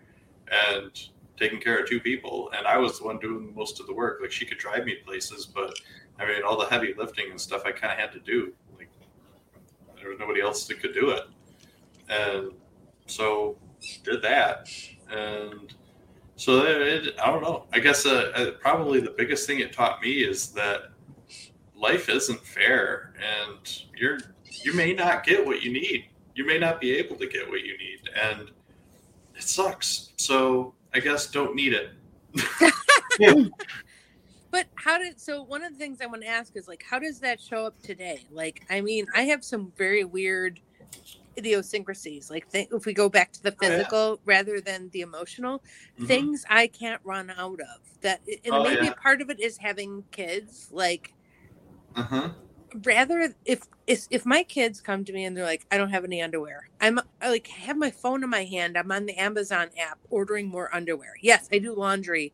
[0.50, 0.90] and
[1.38, 2.50] taking care of two people.
[2.56, 4.18] And I was the one doing most of the work.
[4.20, 5.74] Like she could drive me places, but
[6.18, 8.52] I mean, all the heavy lifting and stuff I kind of had to do.
[8.76, 8.90] Like
[9.96, 11.22] there was nobody else that could do it,
[12.08, 12.52] and
[13.06, 13.56] so
[14.04, 14.68] did that
[15.10, 15.74] and
[16.36, 20.00] so it, i don't know i guess uh, uh, probably the biggest thing it taught
[20.00, 20.91] me is that
[21.82, 24.18] life isn't fair and you're
[24.62, 27.60] you may not get what you need you may not be able to get what
[27.62, 28.50] you need and
[29.36, 31.90] it sucks so i guess don't need it
[34.50, 36.98] But how did so one of the things I want to ask is like how
[36.98, 38.26] does that show up today?
[38.30, 40.60] Like I mean, I have some very weird
[41.38, 42.30] idiosyncrasies.
[42.30, 43.68] Like th- if we go back to the Oh, yeah.
[43.78, 45.62] physical rather than the emotional,
[45.98, 46.06] Mhm.
[46.06, 47.80] things I can't run out of.
[48.02, 48.92] That and Oh, maybe yeah.
[49.02, 50.68] part of it is having kids.
[50.70, 51.14] Like
[51.96, 52.30] uh-huh.
[52.84, 56.04] Rather if if if my kids come to me and they're like i don't have
[56.04, 59.68] any underwear i'm I like have my phone in my hand i'm on the amazon
[59.78, 61.12] app ordering more underwear.
[61.20, 62.32] Yes i do laundry.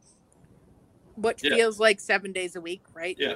[1.16, 1.56] What Yeah.
[1.56, 3.16] feels like seven days a week right?
[3.18, 3.34] Yeah.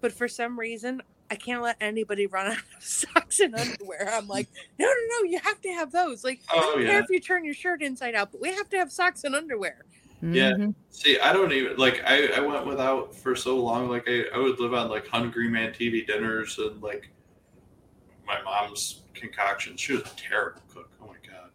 [0.00, 4.08] but for some reason i can't let anybody run out of socks and underwear.
[4.12, 4.48] I'm like
[4.80, 6.24] no no no you have to have those.
[6.24, 6.88] Like i Oh, don't yeah.
[6.90, 9.36] care if you turn your shirt inside out but we have to have socks and
[9.36, 9.84] underwear
[10.22, 10.52] Yeah.
[10.52, 10.74] Mhm.
[10.90, 12.02] See, I don't even like.
[12.04, 13.88] I, I went without for so long.
[13.88, 17.10] Like I, I would live on like Hungry Man TV dinners and like
[18.26, 19.80] my mom's concoctions.
[19.80, 20.90] She was a terrible cook.
[21.02, 21.50] Oh my god!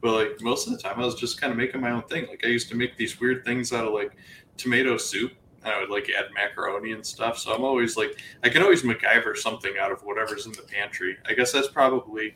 [0.00, 2.26] But like most of the time, I was just kind of making my own thing.
[2.26, 4.16] Like I used to make these weird things out of like
[4.56, 5.32] tomato soup.
[5.62, 7.36] And I would like add macaroni and stuff.
[7.38, 11.18] So I'm always like, I can always MacGyver something out of whatever's in the pantry.
[11.28, 12.34] I guess that's probably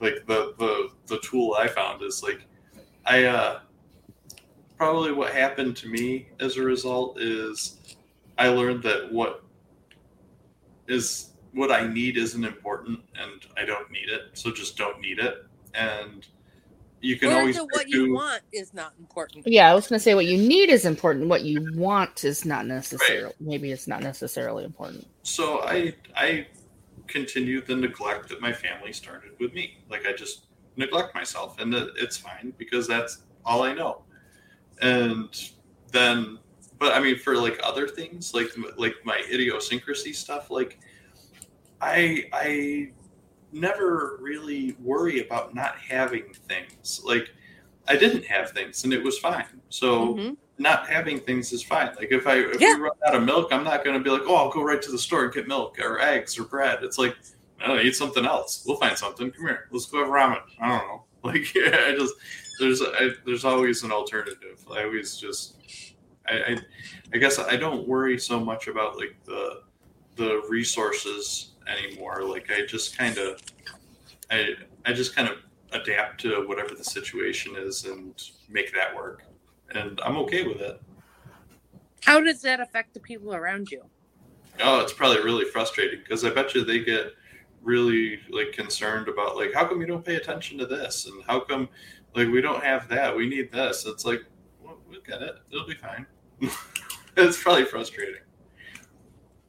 [0.00, 2.40] like the the the tool I found is like,
[3.06, 3.60] I uh
[4.76, 7.78] probably what happened to me as a result is
[8.38, 9.44] I learned that what
[10.88, 14.30] is what I need isn't important and I don't need it.
[14.34, 15.46] So just don't need it.
[15.74, 16.26] And
[17.00, 19.86] you can or always the what do- you want is not important Yeah, I was
[19.86, 21.28] gonna say what you need is important.
[21.28, 23.34] What you want is not necessarily.
[23.40, 25.06] Maybe it's not necessarily important.
[25.22, 26.46] so I I
[27.06, 29.78] continue the neglect that my family started with me.
[29.90, 34.03] Like I just neglect myself, and it's fine because that's all I know.
[34.82, 35.28] And
[35.92, 36.38] then,
[36.78, 40.78] but I mean, for like other things, like like my idiosyncrasy stuff, like
[41.80, 42.90] I I
[43.52, 47.00] never really worry about not having things.
[47.04, 47.30] Like
[47.86, 49.46] I didn't have things, and it was fine.
[49.68, 50.36] So Mhm.
[50.58, 51.94] not having things is fine.
[51.96, 52.74] Like if I if Yeah.
[52.76, 54.80] we run out of milk, I'm not going to be like, oh, I'll go right
[54.82, 56.82] to the store and get milk or eggs or bread.
[56.82, 57.16] It's like,
[57.60, 58.64] no, eat something else.
[58.66, 59.30] We'll find something.
[59.30, 60.40] Come here, let's go have ramen.
[60.60, 61.04] I don't know.
[61.24, 62.12] Like yeah, I just
[62.58, 64.64] there's I, there's always an alternative.
[64.70, 65.56] I always just
[66.28, 66.58] I, I
[67.12, 69.62] I guess I don't worry so much about like the
[70.16, 72.22] the resources anymore.
[72.22, 73.40] Like I just kind of
[74.30, 75.38] I I just kind of
[75.72, 79.24] adapt to whatever the situation is and make that work.
[79.74, 80.80] And I'm okay with it.
[82.04, 83.82] How does that affect the people around you?
[84.60, 87.12] Oh, it's probably really frustrating because I bet you they get
[87.62, 91.40] really like concerned about like how come you don't pay attention to this and how
[91.40, 91.68] come
[92.14, 93.14] like we don't have that.
[93.16, 93.86] We need this.
[93.86, 94.24] It's like
[94.62, 95.36] well, we'll get it.
[95.50, 96.06] It'll be fine.
[97.16, 98.22] It's probably frustrating.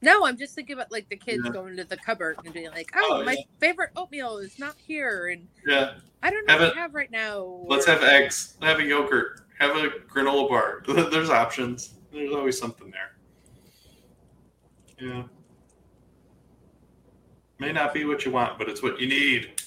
[0.03, 1.51] No, I'm just thinking about like the kids Yeah.
[1.51, 3.41] going to the cupboard and being like, "Oh, Oh, my yeah.
[3.59, 5.95] favorite oatmeal is not here," and yeah.
[6.21, 7.63] I don't know Have what it- have right now.
[7.67, 8.55] let's or- have eggs.
[8.61, 9.41] Have a yogurt.
[9.57, 10.83] Have a granola bar.
[11.11, 11.95] There's options.
[12.13, 13.15] There's always something there.
[14.99, 15.23] Yeah.
[17.57, 19.59] May not be what you want but it's what you need.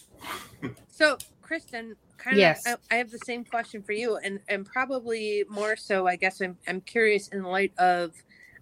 [0.89, 1.97] So, Kristen,
[2.29, 2.65] kind of, Yes.
[2.67, 6.07] I, I have the same question for you, and and probably more so.
[6.07, 8.13] I guess I'm I'm curious in light of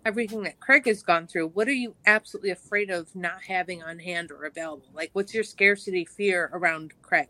[0.07, 1.49] everything that Craig has gone through.
[1.49, 4.89] What are you absolutely afraid of not having on hand or available?
[4.95, 7.29] Like, what's your scarcity fear around Craig?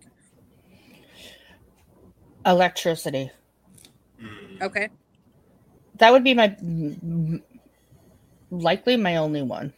[2.47, 3.31] Electricity.
[4.23, 4.63] Mm.
[4.63, 4.89] Okay,
[5.99, 7.45] That would be my m- m-
[8.51, 9.73] likely my only one.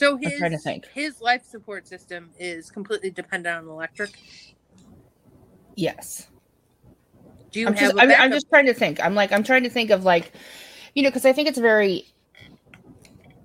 [0.00, 0.86] So I'm his trying to think.
[0.94, 4.10] his life support system is completely dependent on electric.
[5.76, 6.26] Yes.
[7.52, 7.82] Do you I'm have?
[7.82, 9.04] just, a I'm, I'm just trying to think.
[9.04, 10.32] I'm like, I'm trying to think of like,
[10.94, 12.06] you know, because I think it's very,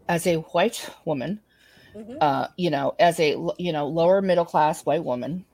[0.08, 1.42] as a white woman,
[1.96, 2.18] Mhm.
[2.22, 5.46] uh, you know, as a you know lower middle class white woman,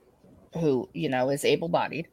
[0.54, 2.08] who you know is able bodied,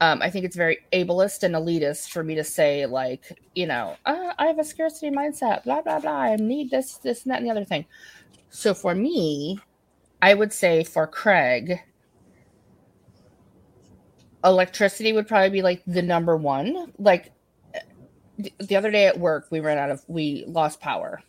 [0.00, 3.96] um, I think it's very ableist and elitist for me to say like, you know,
[4.04, 6.12] uh, I have a scarcity mindset, blah blah blah.
[6.12, 7.86] I need this, this, and that, and the other thing.
[8.50, 9.58] So for me,
[10.22, 11.80] I would say for Craig,
[14.44, 16.92] electricity would probably be like the number one.
[16.98, 17.32] Like
[18.58, 21.22] the other day at work, we ran out of, we lost power,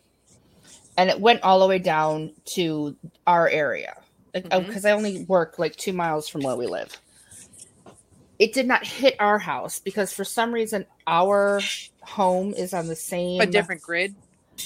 [0.98, 3.94] and it went all the way down to our area
[4.34, 4.66] Mhm.
[4.66, 7.00] because I only work like two miles from where we live.
[8.38, 11.60] It did not hit our house because for some reason our
[12.02, 14.14] home is on the same a different grid.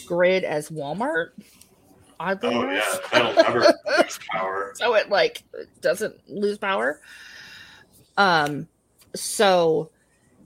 [0.07, 1.31] grid as Walmart.
[2.21, 3.01] Oddly oh enough.
[3.13, 5.43] yeah that'll never lose power so it like
[5.81, 7.01] doesn't lose power
[8.17, 8.69] um
[9.17, 9.91] so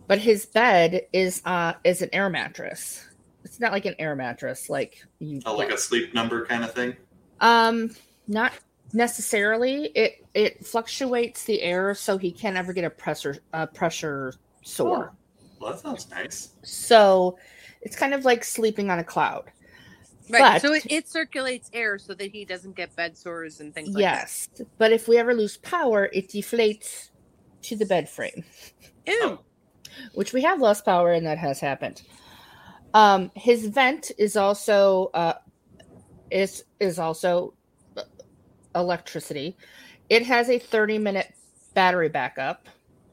[0.06, 3.06] but his bed is uh is an air mattress
[3.44, 6.72] it's not like an air mattress like you oh, like a sleep number kind of
[6.72, 6.96] thing
[7.42, 7.90] um
[8.26, 8.52] not
[8.92, 14.32] necessarily it it fluctuates the air so he can't ever get a pressure a pressure
[14.62, 15.12] sore
[15.60, 17.36] well that sounds nice so
[17.82, 19.50] it's kind of like sleeping on a cloud
[20.28, 20.54] Right.
[20.54, 23.90] But- so it, it circulates air so that he doesn't get bed sores and things
[23.94, 27.10] like yes but if we ever lose power it deflates
[27.62, 28.44] to the bed frame
[29.06, 29.12] that.
[29.12, 29.38] Ew.
[30.14, 32.02] which we have lost power and that has happened.
[32.94, 35.34] Um, his vent is also uh,
[36.30, 37.54] is is also
[38.76, 39.56] electricity.
[40.08, 41.32] It has a 30 minute
[41.74, 42.68] battery backup,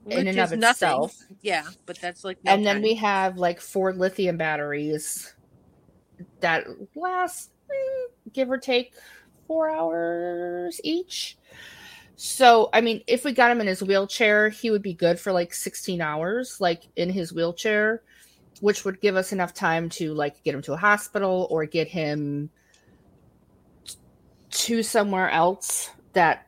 [0.10, 0.60] in and of nothing.
[0.60, 1.16] itself.
[1.42, 5.34] Yeah, but that's like no and then we have like four lithium batteries
[6.42, 8.94] that last mm, give or take
[9.48, 11.38] four hours each.
[12.16, 15.32] So, I mean, if we got him in his wheelchair, he would be good for
[15.32, 18.04] like 16 hours, like in his wheelchair,
[18.62, 21.88] which would give us enough time to like get him to a hospital or get
[21.88, 22.50] him
[24.54, 26.48] to somewhere else that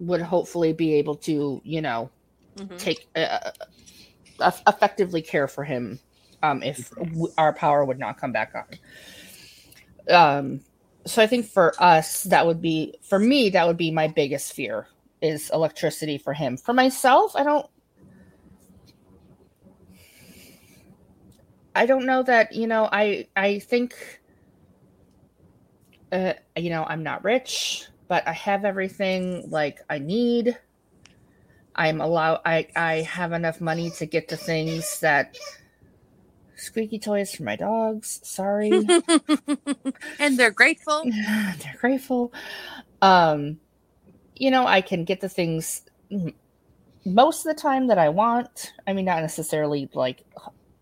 [0.00, 2.10] would hopefully be able to, you know,
[2.58, 2.78] Mhm.
[2.78, 3.52] take uh,
[4.40, 6.00] eff- effectively care for him
[6.42, 8.66] um, if w- our power would not come back on.
[10.14, 10.60] Um,
[11.06, 14.52] so I think for us, that would be for me that would be my biggest
[14.54, 14.88] fear
[15.22, 16.56] is electricity for him.
[16.56, 17.66] For myself, I don't.
[21.74, 22.88] I don't know that you know.
[22.92, 23.94] I I think.
[26.10, 30.56] Uh, you know, I'm not rich, but I have everything like I need.
[31.74, 35.36] I'm allow I I have enough money to get the things that
[36.56, 38.20] squeaky toys for my dogs.
[38.24, 38.70] Sorry.
[40.18, 41.04] and they're grateful.
[41.04, 42.32] They're grateful.
[43.00, 43.60] Um
[44.34, 45.82] you know, I can get the things
[47.04, 48.72] most of the time that I want.
[48.86, 50.24] I mean not necessarily like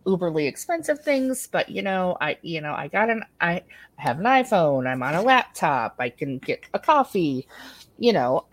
[0.06, 3.62] uberly expensive things, but you know, I you know, I got an I
[3.96, 7.46] have an iPhone, I'm on a laptop, I can get a coffee,
[7.98, 8.46] you know,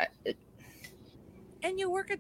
[1.61, 2.19] And you work at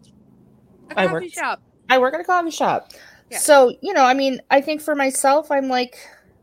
[0.91, 1.61] a I coffee work- shop.
[1.89, 2.91] I work at a coffee shop.
[3.29, 3.39] Yeah.
[3.39, 5.97] So, you know, I mean, I think for myself, I'm like,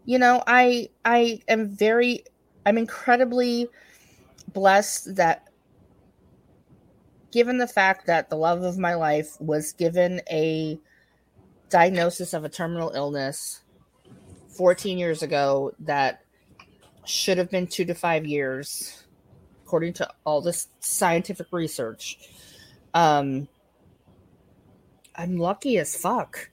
[0.04, 2.24] you know, I I am very
[2.66, 3.68] I'm incredibly
[4.52, 5.48] blessed that
[7.32, 10.78] given the fact that the love of my life was given a
[11.70, 13.60] diagnosis of a terminal illness
[14.56, 16.22] 14 years ago that
[17.04, 19.04] should have been two to five years,
[19.64, 22.18] according to all this scientific research.
[22.92, 23.48] Um,
[25.16, 26.50] I'm lucky as fuck,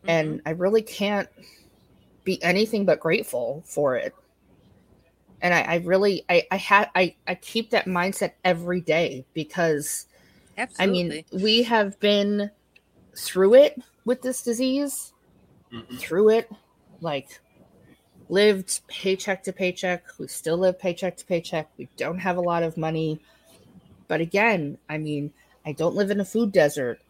[0.00, 0.10] Mm-hmm.
[0.10, 1.28] and I really can't
[2.24, 4.14] be anything but grateful for it.
[5.42, 10.06] And I, I really, I, I had, I, I keep that mindset every day because
[10.56, 10.84] Absolutely.
[10.84, 12.50] I mean, we have been
[13.16, 15.12] through it with this disease,
[15.72, 15.98] Mhm.
[15.98, 16.50] through it,
[17.00, 17.40] like
[18.28, 20.04] lived paycheck to paycheck.
[20.18, 21.68] We still live paycheck to paycheck.
[21.76, 23.20] We don't have a lot of money.
[24.08, 25.32] But again, I mean,
[25.64, 27.00] I don't live in a food desert.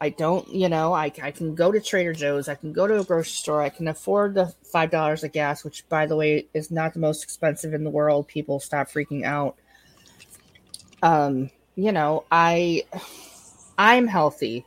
[0.00, 2.48] I don't, you know, I, I can go to Trader Joe's.
[2.48, 3.62] I can go to a grocery store.
[3.62, 7.22] I can afford the $5 of gas, which, by the way, is not the most
[7.22, 8.28] expensive in the world.
[8.28, 9.56] People stop freaking out.
[11.02, 12.82] Um, you know, I,
[13.78, 14.66] I'm healthy.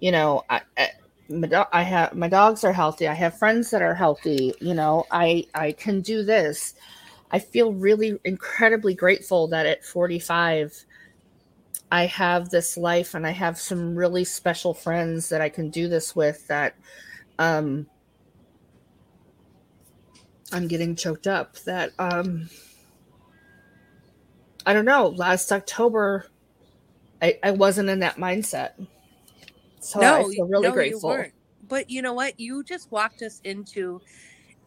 [0.00, 0.90] You know, I, I
[1.28, 3.08] my do- I have my dogs are healthy.
[3.08, 4.54] I have friends that are healthy.
[4.60, 6.74] You know, I I can do this.
[7.30, 10.84] I feel really incredibly grateful that at 45
[11.90, 15.88] I have this life and I have some really special friends that I can do
[15.88, 16.74] this with that
[17.38, 17.86] um
[20.52, 22.48] I'm getting choked up that um
[24.66, 26.26] I don't know, last October
[27.22, 28.72] I I wasn't in that mindset.
[29.80, 31.10] So I feel really no, You grateful.
[31.10, 31.32] weren't.
[31.68, 32.38] But you know what?
[32.40, 34.00] You just walked us into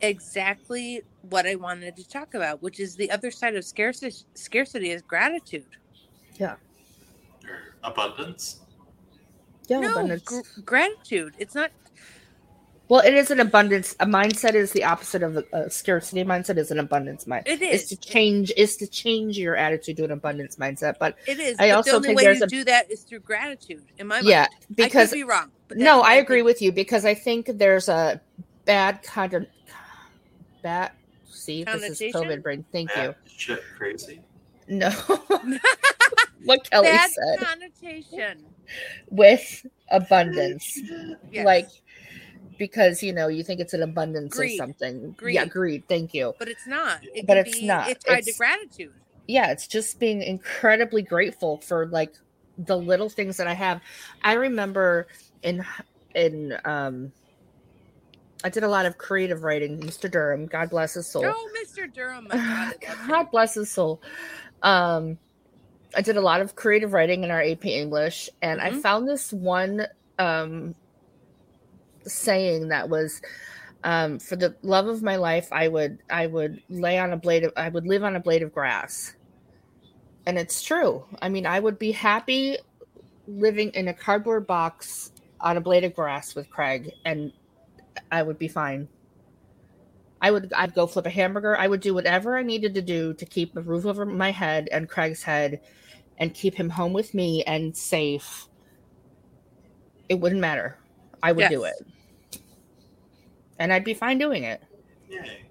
[0.02, 4.16] exactly what I wanted to talk about, which is the other side of scarcity.
[4.36, 5.66] Scarcity is gratitude.
[6.42, 8.62] Or abundance.
[9.68, 10.24] Yeah, no, abundance.
[10.24, 11.36] gr- gratitude.
[11.40, 11.72] It's not.
[12.92, 13.96] Well, it is an abundance.
[14.02, 16.58] A mindset is the opposite of a, a uh, scarcity mindset.
[16.58, 17.44] Is an abundance mindset.
[17.48, 17.88] It Is is.
[17.88, 18.52] to change.
[18.58, 20.96] Is to change your attitude to an abundance mindset.
[21.00, 21.56] But It is.
[21.58, 23.82] I but also the only think way there's to a- do that is through gratitude.
[23.98, 25.52] In my yeah, mind, because I could be wrong.
[25.70, 26.48] But no, what I agree think.
[26.48, 28.20] with you because I think there's a
[28.66, 29.46] bad kind of
[30.62, 30.92] bad.
[31.30, 32.66] See, this is COVID brain.
[32.74, 33.16] Thank you.
[33.26, 34.20] Shit crazy.
[34.68, 34.90] No,
[36.44, 38.44] what Kelly bad said connotation.
[39.10, 40.78] with abundance.
[41.32, 41.46] Yes.
[41.46, 41.70] like
[42.62, 44.52] because you know you think it's an abundance Greed.
[44.52, 45.34] of something Greed.
[45.34, 47.00] yeah greed thank you but it's not.
[47.02, 47.90] It But it's be, not.
[47.90, 48.92] It's tied to gratitude.
[49.26, 52.14] yeah it's just being incredibly grateful for like
[52.60, 53.82] the little things that i have
[54.24, 55.08] i remember
[55.42, 55.66] in
[56.14, 57.12] in um
[58.44, 61.92] i did a lot of creative writing mr durham god bless his soul Oh, Mr.
[61.92, 62.28] Durham.
[62.30, 62.96] God, I.
[63.08, 64.04] God bless his soul.
[64.62, 65.18] Um,
[65.96, 68.82] I did a lot of creative writing in our AP English, and I Mhm.
[68.84, 69.88] found this one
[70.20, 70.76] um,
[72.08, 73.22] saying that was,
[73.84, 77.44] um, "For the love of my life, I would I would lay on a blade
[77.44, 79.16] of I would live on a blade of grass."
[80.26, 81.06] And it's true.
[81.22, 82.58] I mean, I would be happy
[83.28, 87.32] living in a cardboard box on a blade of grass with Craig, and
[88.12, 88.88] I would be fine.
[90.22, 91.58] I would I'd go flip a hamburger.
[91.58, 94.70] I would do whatever I needed to do to keep a roof over my head
[94.72, 95.62] and Craig's head
[96.20, 98.48] and keep him home with me and safe.
[100.08, 100.78] It wouldn't matter.
[101.24, 101.76] I would do it.
[103.60, 104.62] And I'd be fine doing it.
[105.10, 105.44] Yay.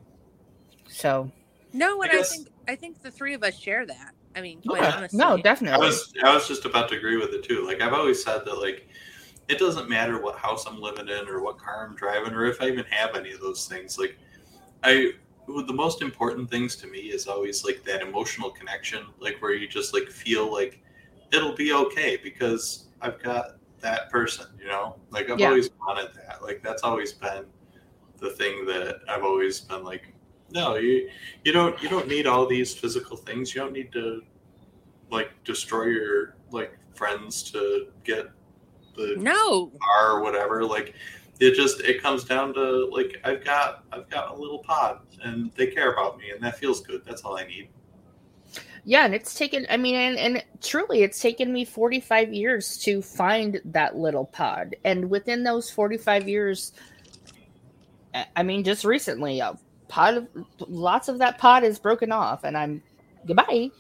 [0.89, 1.31] So
[1.73, 4.15] No, and I I, think I think the three of us share that.
[4.35, 5.87] I mean, quite yeah, honestly, no, I definitely.
[5.87, 7.67] was I was just about to agree with it too.
[7.67, 8.89] Like I've always said that like
[9.49, 12.61] it doesn't matter what house I'm living in or what car I'm driving or if
[12.63, 13.99] I even have any of those things.
[13.99, 14.17] Like
[14.83, 15.13] I
[15.47, 19.67] the most important things to me is always like that emotional connection, like where you
[19.67, 20.81] just like feel like
[21.33, 24.97] it'll be okay because I've got that person, you know?
[25.11, 25.49] Like I've Yeah.
[25.49, 26.43] always wanted that.
[26.43, 27.45] Like that's always been
[28.19, 30.13] the thing that I've always been like
[30.53, 31.09] no, you
[31.45, 33.55] you don't you don't need all these physical things.
[33.55, 34.23] You don't need to
[35.11, 38.31] like destroy your like friends to get
[38.97, 40.65] the no, car or whatever.
[40.65, 40.95] Like
[41.39, 45.53] it just it comes down to like I've got I've got a little pod and
[45.55, 47.03] they care about me and that feels good.
[47.05, 47.69] That's all I need.
[48.85, 53.03] Yeah, and it's taken I mean and, and truly it's taken me 45 years to
[53.03, 54.77] find that little pod.
[54.85, 56.73] And within those 45 years
[58.37, 59.59] I- mean just recently a
[59.89, 60.29] pod of,
[60.61, 62.83] lots of that pod is broken off and I'm
[63.27, 63.71] goodbye.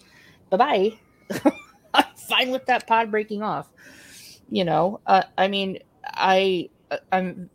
[0.51, 0.93] Bye-bye.
[1.95, 3.69] I'm fine with that pod breaking off.
[4.51, 6.71] You know, uh, I mean, I
[7.13, 7.51] I'm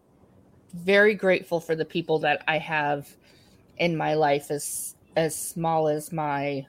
[0.73, 3.07] very grateful for the people that I have
[3.77, 6.65] in my life as as small as my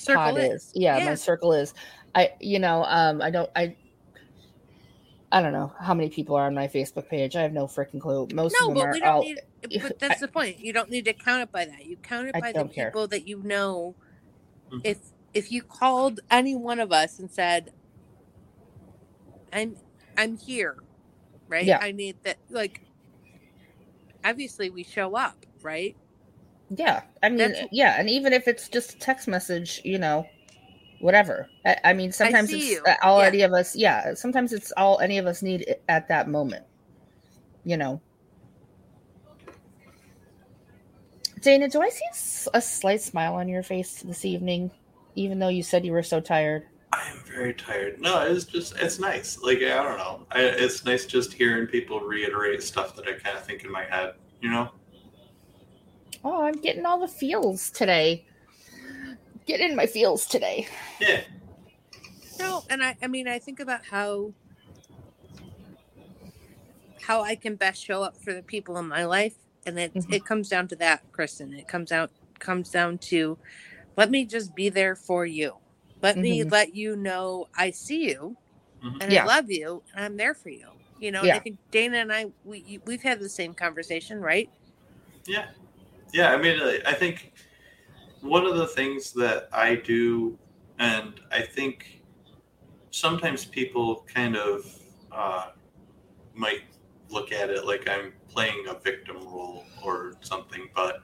[0.00, 0.52] circle pod it.
[0.52, 0.72] is.
[0.74, 1.04] Yeah, Yeah.
[1.06, 1.74] my circle is.
[2.14, 3.76] I you know, um I don't I
[5.32, 7.36] I don't know how many people are on my Facebook page.
[7.36, 8.26] I have no freaking clue.
[8.34, 9.38] Most No, of them but are we don't all need.
[9.82, 10.58] But that's the point.
[10.58, 11.84] You don't need to count it by that.
[11.86, 12.90] You count it I by the don't care.
[12.90, 13.94] people that you know.
[14.72, 14.80] Mhm.
[14.84, 14.98] If
[15.34, 17.72] if you called any one of us and said,
[19.52, 19.76] "I'm
[20.16, 20.76] I'm here,"
[21.48, 21.64] right?
[21.64, 21.78] Yeah.
[21.80, 22.38] I need that.
[22.48, 22.80] Like,
[24.24, 25.96] obviously, we show up, right?
[26.76, 30.26] Yeah, I mean, That's- yeah, and even if it's just a text message, you know,
[31.00, 31.48] whatever.
[31.66, 32.82] I, I mean, sometimes see it's you.
[32.86, 33.26] uh, all Yeah.
[33.26, 33.74] any of us.
[33.74, 36.64] Yeah, sometimes it's all any of us need at that moment.
[37.64, 38.00] You know.
[41.40, 44.70] Dana, do I see a s- a slight smile on your face this evening,
[45.14, 46.64] even though you said you were so tired?
[46.92, 48.00] I am very tired.
[48.00, 49.38] No, it's just it's nice.
[49.42, 53.36] Like I don't know, I, it's nice just hearing people reiterate stuff that I kind
[53.38, 54.14] of think in my head.
[54.42, 54.70] You know?
[56.24, 58.26] Oh, I'm getting all the feels today.
[59.46, 60.68] Getting in my feels today.
[61.00, 61.22] Yeah.
[62.38, 64.32] No, and I, I mean, I think about how
[67.02, 70.12] how I can best show up for the people in my life, and it Mhm.
[70.14, 71.52] it comes down to that, Kristen.
[71.54, 73.38] It comes out comes down to
[73.96, 75.56] let me just be there for you.
[76.02, 76.50] Let me Mhm.
[76.52, 78.36] let you know I see you,
[78.82, 79.02] Mhm.
[79.02, 79.22] and Yeah.
[79.24, 80.68] I love you, and I'm there for you.
[80.98, 84.50] You know, and I think Dana and I we we've had the same conversation, right?
[85.26, 85.46] Yeah.
[86.12, 86.32] Yeah.
[86.32, 87.32] I mean, I- I think
[88.20, 90.38] one of the things that I do,
[90.78, 92.02] and I think
[92.90, 94.64] sometimes people kind of
[95.12, 95.50] uh,
[96.34, 96.62] might
[97.10, 101.02] look at it like I'm playing a victim role or something, but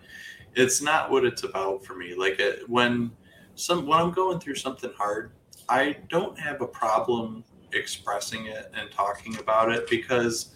[0.54, 2.14] it's not what it's about for me.
[2.14, 3.12] Like uh, when
[3.56, 5.32] some when I'm going through something hard,
[5.68, 10.54] I don't have a problem expressing it and talking about it because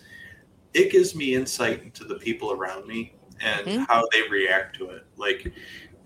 [0.75, 3.87] it gives me insight into the people around me and Mhm.
[3.89, 5.07] how they react to it.
[5.17, 5.53] Like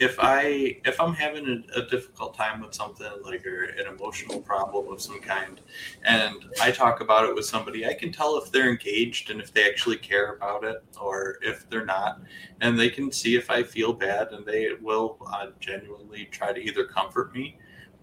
[0.00, 4.40] if I if I'm having a, a difficult time with something like or an emotional
[4.40, 5.60] problem of some kind,
[6.02, 9.52] and I talk about it with somebody, I can tell if they're engaged and if
[9.52, 12.20] they actually care about it or if they're not,
[12.60, 16.60] and they can see if I feel bad, and they will uh, genuinely try to
[16.60, 17.58] either comfort me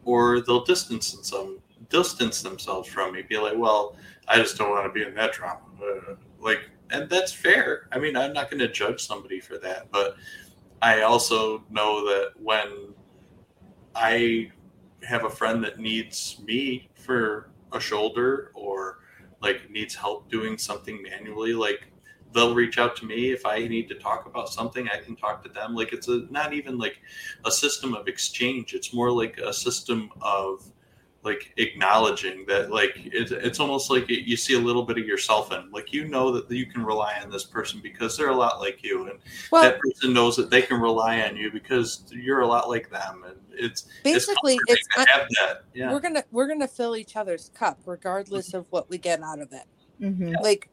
[0.05, 1.59] or they'll distance themselves
[1.89, 3.21] distance themselves from me.
[3.21, 5.59] Be like, well, I just don't want to be in that drama.
[5.81, 7.87] Uh, like, and that's fair.
[7.91, 10.15] I mean, I'm not going to judge somebody for that, but
[10.81, 12.93] I also know that when
[13.95, 14.51] I
[15.03, 18.99] have a friend that needs me for a shoulder or
[19.41, 21.91] like needs help doing something manually, like
[22.33, 24.87] they'll reach out to me if I need to talk about something.
[24.89, 25.75] I can talk to them.
[25.75, 26.97] Like it's a not even like
[27.45, 28.73] a system of exchange.
[28.73, 30.71] It's more like a system of
[31.23, 35.51] like acknowledging that like it, it's almost like you see a little bit of yourself
[35.51, 38.59] in like you know that you can rely on this person because they're a lot
[38.59, 39.19] like you and
[39.51, 42.89] Well, that person knows that they can rely on you because you're a lot like
[42.89, 46.67] them and it's basically, it's, it's comforting to have that yeah we're gonna we're gonna
[46.67, 49.65] fill each other's cup regardless of what we get out of it.
[50.01, 50.33] Mm-hmm.
[50.41, 50.69] like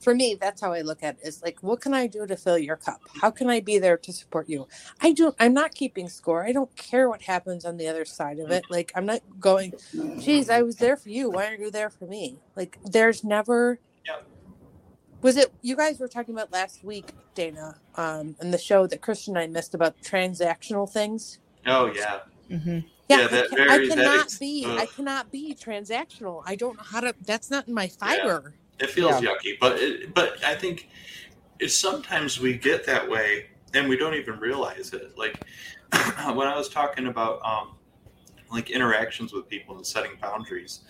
[0.00, 2.36] for me that's how i look at it is like what can i do to
[2.36, 3.02] fill your cup?
[3.20, 4.66] How can i be there to support you?
[5.00, 6.44] I do i'm not keeping score.
[6.46, 8.66] I don't care what happens on the other side of it.
[8.70, 9.74] Like i'm not going
[10.18, 11.30] geez i was there for you.
[11.30, 12.40] Why aren't you there for me?
[12.56, 14.26] Like there's never Yep.
[15.22, 19.02] was it you guys were talking about last week dana um in the show that
[19.02, 21.38] Kristen and i missed about transactional things?
[21.66, 22.20] Oh yeah.
[22.50, 22.80] Mm-hmm.
[23.08, 24.78] yeah, Yeah, I, can, very- I that cannot ex- be ugh.
[24.80, 26.42] i cannot be transactional.
[26.46, 30.14] I don't know how to that's not in my fiber it feels yucky but it,
[30.14, 30.88] but i think
[31.58, 35.16] it's sometimes we get that way and we don't even realize it.
[35.16, 35.38] Like
[36.34, 37.76] when i was talking about um
[38.50, 40.80] like interactions with people and setting boundaries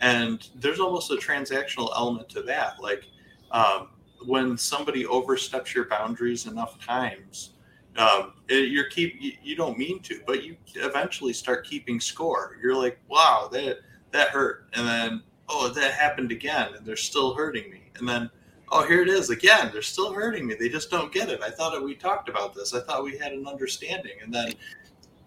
[0.00, 2.80] and there's almost a transactional element to that.
[2.80, 3.06] Like
[3.50, 3.88] um,
[4.26, 7.52] when somebody oversteps your boundaries enough times
[7.96, 12.58] um, you're keep you, you don't mean to but you eventually start keeping score.
[12.60, 13.78] You're like wow that
[14.10, 14.68] that hurt.
[14.74, 18.30] And then oh that happened again and they're still hurting me and then
[18.72, 21.50] oh here it is again they're still hurting me they just don't get it i
[21.50, 24.52] thought that we talked about this i thought we had an understanding and then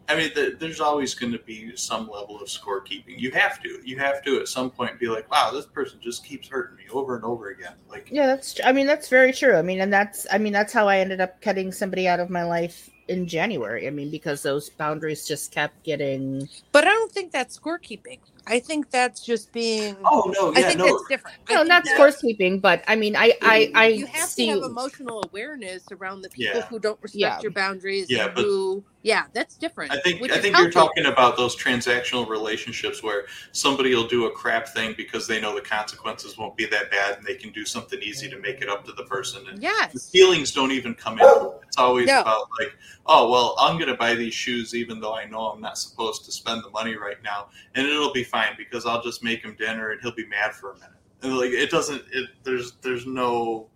[0.09, 3.79] i mean th there's always going to be some level of scorekeeping you have to
[3.85, 6.83] you have to at some point be like wow this person just keeps hurting me
[6.91, 8.55] over and over again like Yeah, that's.
[8.55, 9.55] tr- I mean, that's very true.
[9.55, 10.25] I mean, and that's.
[10.31, 13.87] I mean, that's how I ended up cutting somebody out of my life in January.
[13.87, 16.49] I mean, because those boundaries just kept getting.
[16.71, 18.19] But I don't think that's scorekeeping.
[18.49, 19.95] I think that's just being.
[20.03, 21.37] oh no I yeah think no that's different.
[21.49, 24.47] No, think not that's- scorekeeping, but I mean, I, I, I You have see.
[24.47, 26.65] to have emotional awareness around the people Yeah.
[26.65, 27.39] who don't respect Yeah.
[27.41, 28.07] your boundaries.
[28.09, 29.91] Yeah, and but- who, yeah, that's different.
[29.93, 34.25] I think I is think you're talking about those transactional relationships where somebody will do
[34.25, 37.51] a crap thing because they know the consequences won't be that bad and they can
[37.51, 40.93] do something easy to make it up to the person and the feelings don't even
[40.95, 41.25] come in.
[41.67, 42.21] It's always No.
[42.21, 42.73] about like,
[43.05, 46.31] oh well, I'm gonna buy these shoes even though I know I'm not supposed to
[46.31, 49.91] spend the money right now, and it'll be fine because I'll just make him dinner
[49.91, 50.89] and he'll be mad for a minute.
[51.21, 52.03] And like it doesn't.
[52.11, 53.69] It there's there's no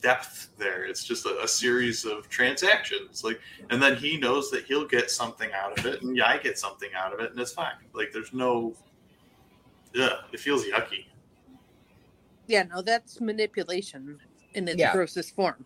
[0.00, 0.84] depth there.
[0.84, 3.24] It's just a, a, series of transactions.
[3.24, 6.38] Like, and then he knows that he'll get something out of it, and yeah, I
[6.38, 7.74] get something out of it, and it's fine.
[7.92, 8.74] Like, there's no,
[9.94, 11.06] yeah, it feels yucky.
[12.46, 14.18] Yeah, no, that's manipulation
[14.54, 14.92] in its Yeah.
[14.92, 15.64] grossest form.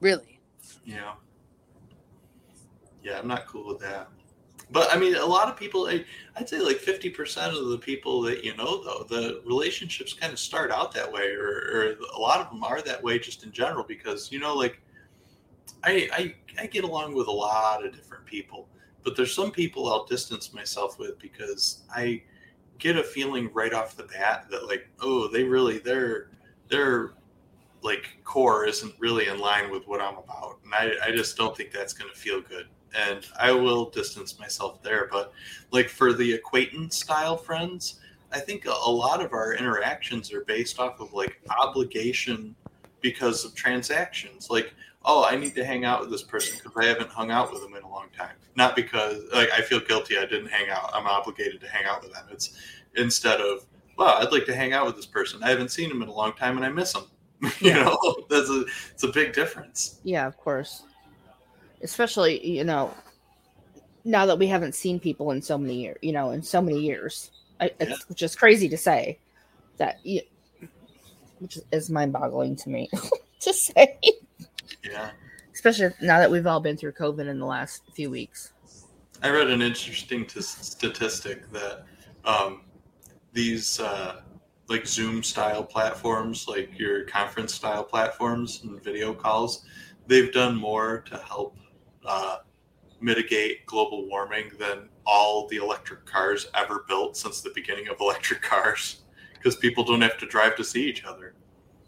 [0.00, 0.40] Really.
[0.84, 1.14] Yeah.
[3.02, 4.10] Yeah, I'm not cool with that.
[4.70, 8.44] But I mean, a lot of people, I'd say like 50% of the people that
[8.44, 12.40] you know, though, the relationships kind of start out that way, or, or a lot
[12.40, 14.80] of them are that way just in general because, you know, like
[15.84, 18.68] I, I, I get along with a lot of different people,
[19.04, 22.22] but there's some people I'll distance myself with because I
[22.78, 26.30] get a feeling right off the bat that, like, oh, they really, they're,
[26.68, 27.12] they're
[27.82, 30.58] like core isn't really in line with what I'm about.
[30.64, 32.66] And I, I just don't think that's going to feel good.
[32.94, 35.08] And I will distance myself there.
[35.10, 35.32] But
[35.70, 38.00] like for the acquaintance style friends,
[38.32, 42.54] I think a, lot of our interactions are based off of like obligation
[43.00, 44.50] because of transactions.
[44.50, 44.74] Like,
[45.04, 47.62] oh, I need to hang out with this person because I haven't hung out with
[47.62, 48.34] them in a long time.
[48.56, 50.90] Not because like I feel guilty I didn't hang out.
[50.92, 52.24] I'm obligated to hang out with them.
[52.32, 52.56] It's
[52.96, 53.66] instead of,
[53.98, 55.42] wow, I'd like to hang out with this person.
[55.42, 57.02] I haven't seen him in a long time and I miss him.
[57.42, 57.84] you Yeah.
[57.84, 60.00] know, that's a it's a big difference.
[60.02, 60.82] Yeah, of course.
[61.82, 62.92] Especially, you know,
[64.04, 66.80] now that we haven't seen people in so many years, you know, in so many
[66.80, 67.96] years, I, it's, Yeah.
[68.08, 69.18] which is crazy to say
[69.78, 70.22] that, you,
[71.38, 72.88] which is mind-boggling to me
[73.40, 73.98] to say,
[74.82, 75.10] Yeah.
[75.52, 78.52] especially now that we've all been through COVID in the last few weeks.
[79.22, 81.84] I read an interesting t- statistic that
[82.24, 82.62] um,
[83.32, 84.20] these uh,
[84.68, 89.64] like Zoom style platforms, like your conference style platforms and video calls,
[90.06, 91.56] they've done more to help
[92.06, 92.38] uh,
[93.00, 98.42] mitigate global warming than all the electric cars ever built since the beginning of electric
[98.42, 99.02] cars.
[99.34, 101.34] Because people don't have to drive to see each other,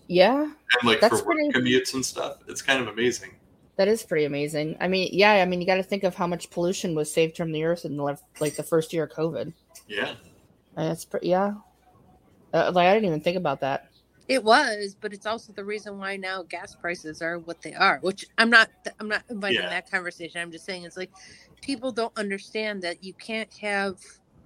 [0.06, 0.52] Yeah, and
[0.84, 3.34] like That's for work pretty- commutes and stuff, it's kind of amazing.
[3.76, 4.76] that is pretty amazing.
[4.80, 7.36] I mean, yeah, I mean, you got to think of how much pollution was saved
[7.36, 9.52] from the earth in the, like the first year of COVID.
[9.88, 10.14] Yeah,
[10.76, 11.54] And it's pretty, yeah.
[12.52, 13.88] Uh, like I didn't even think about that.
[14.28, 17.98] It was, but it's also the reason why now gas prices are what they are.
[18.02, 18.70] Which I'm not.
[19.00, 19.70] I'm not inviting Yeah.
[19.70, 20.40] that conversation.
[20.40, 21.10] I'm just saying it's like
[21.62, 23.96] people don't understand that you can't have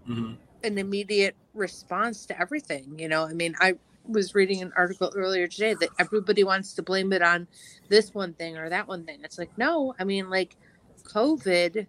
[0.07, 2.99] hmm an immediate response to everything.
[2.99, 3.75] You know, I mean, I
[4.07, 7.49] was reading an article earlier today that everybody wants to blame it on
[7.89, 9.21] this one thing or that one thing.
[9.25, 10.57] It's like, no, I mean, like,
[11.05, 11.87] COVID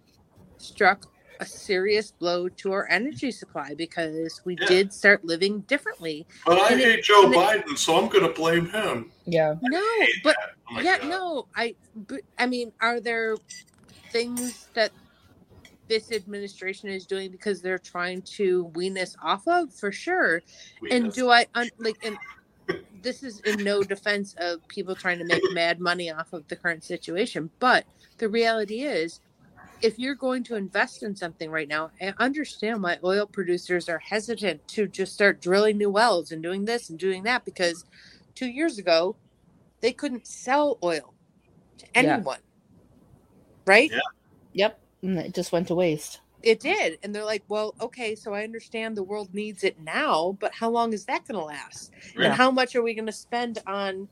[0.58, 1.06] struck
[1.40, 4.66] a serious blow to our energy supply because we Yeah.
[4.66, 6.26] did start living differently.
[6.46, 9.10] but I And it- hate Joe and it- Biden, so I'm going to blame him.
[9.26, 9.54] Yeah.
[9.62, 9.82] No,
[10.22, 10.36] but.
[10.70, 11.08] Oh yeah, God.
[11.08, 13.36] no, I, but, I mean, are there
[14.10, 14.92] things that
[15.88, 19.72] this administration is doing because they're trying to wean us off of?
[19.74, 20.42] For sure.
[20.90, 22.16] and do I un- like and
[23.02, 26.56] this is in no defense of people trying to make mad money off of the
[26.56, 27.84] current situation, but
[28.18, 29.20] the reality is
[29.84, 33.98] if you're going to invest in something right now, I understand why oil producers are
[33.98, 37.84] hesitant to just start drilling new wells and doing this and doing that because
[38.34, 39.14] 2 years ago
[39.82, 41.12] they couldn't sell oil
[41.76, 42.14] to Yeah.
[42.14, 42.38] anyone.
[43.66, 43.90] Right?
[43.92, 44.00] Yeah.
[44.54, 44.80] Yep.
[45.02, 46.20] And it just went to waste.
[46.42, 46.98] It did.
[47.02, 50.70] And they're like, well, okay, so I understand the world needs it now, but how
[50.70, 51.92] long is that going to last?
[52.16, 52.26] Yeah.
[52.26, 54.08] And how much are we going to spend on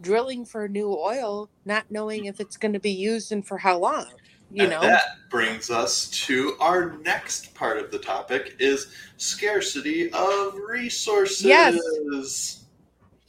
[0.00, 3.78] drilling for new oil, not knowing if it's going to be used and for how
[3.78, 4.06] long?
[4.54, 4.80] You And know?
[4.82, 8.86] that brings us to our next part of the topic is
[9.16, 11.44] scarcity of resources.
[11.44, 12.64] Yes.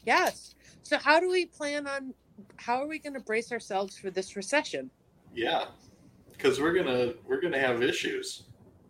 [0.05, 0.53] Yes.
[0.83, 2.13] So, how do we plan on,
[2.57, 4.91] how are we going to brace ourselves for this recession?
[5.33, 5.65] Yeah.
[6.31, 8.43] Because we're gonna we're gonna have issues.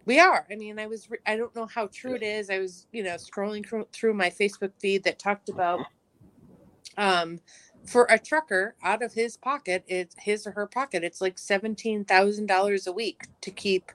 [0.03, 0.45] We are.
[0.51, 2.49] I mean, I was, re- I don't know how true it is.
[2.49, 5.85] I was, you know, scrolling through, through my Facebook feed that talked about,
[6.97, 7.39] um,
[7.85, 12.87] for a trucker out of his pocket, it's his or her pocket, it's like $17,000
[12.87, 13.91] a week to keep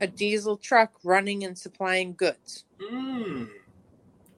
[0.00, 2.64] a diesel truck running and supplying goods.
[2.80, 3.48] Mmm.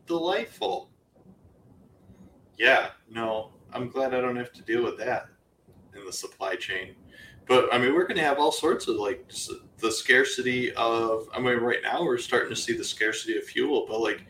[0.07, 0.91] Delightful.
[2.57, 5.27] Yeah, no, I'm glad I don't have to deal with that
[5.97, 6.95] in the supply chain.
[7.47, 9.27] But I mean, we're going to have all sorts of like
[9.79, 11.29] the scarcity of.
[11.35, 14.25] I mean, right now we're starting to see the scarcity of fuel, but like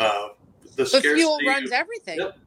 [0.00, 0.28] uh,
[0.76, 1.16] the scarcity.
[1.16, 2.18] fuel of- runs everything.
[2.18, 2.38] Yep.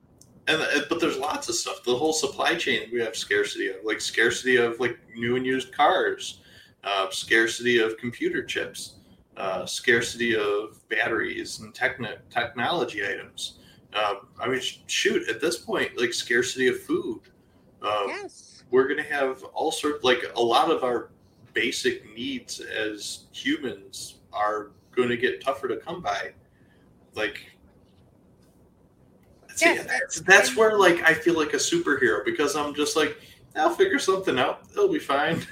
[0.48, 1.84] And, and but there's lots of stuff.
[1.84, 5.72] The whole supply chain we have scarcity of, like scarcity of like new and used
[5.74, 6.42] cars,
[6.84, 8.96] uh, scarcity of computer chips,
[9.38, 13.60] uh, scarcity of batteries and techni- technology items.
[13.94, 17.22] Um, I mean, shoot, at this point, like scarcity of food.
[17.82, 18.64] Um, Yes.
[18.72, 21.10] we're going to have all sorts like a lot of our
[21.54, 26.32] basic needs as humans are going to get tougher to come by
[27.16, 27.51] like
[29.62, 33.16] See, Yes, that's, that's- where like I feel like a superhero because I'm just like
[33.56, 34.64] I'll figure something out.
[34.72, 35.46] It'll be fine.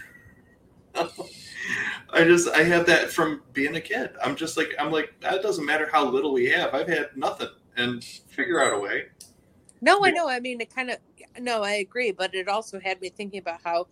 [0.95, 4.11] I just I have that from being a kid.
[4.23, 6.73] I'm just like I'm like it doesn't matter how little we have.
[6.73, 9.05] I've had nothing and figure out a way.
[9.81, 10.27] No, I know.
[10.27, 10.97] I mean, it kind of,
[11.39, 12.11] no, I agree.
[12.11, 13.87] But it also had me thinking about how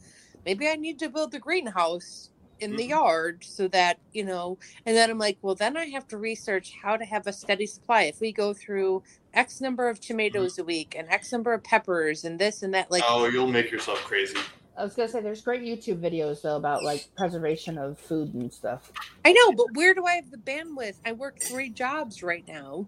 [0.46, 2.90] maybe I need to build a greenhouse in the Mhm.
[2.90, 6.74] yard so that, you know, and then I'm like, well, then I have to research
[6.82, 8.04] how to have a steady supply.
[8.04, 9.04] If we go through
[9.34, 12.92] X number of tomatoes a week and X number of peppers and this and that,
[12.92, 14.38] like, oh, you'll make yourself crazy.
[14.78, 18.54] I was gonna say there's great YouTube videos though about like preservation of food and
[18.54, 18.92] stuff.
[19.26, 20.96] I know, but where do I have the bandwidth?
[21.06, 22.88] I work three jobs right now.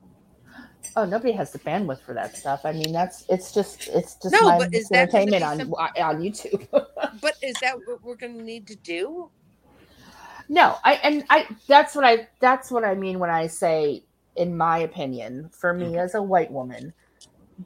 [0.96, 2.62] Oh, nobody has the bandwidth for that stuff.
[2.66, 5.64] I mean, that's it's just it's just No, my but is that entertainment on be
[6.02, 6.68] on YouTube.
[7.22, 9.32] But is that what we're going to need to do?
[10.50, 14.06] No, I and I that's what I that's what I mean when I say,
[14.38, 16.00] in my opinion, for me Mhm.
[16.00, 16.94] as a white woman,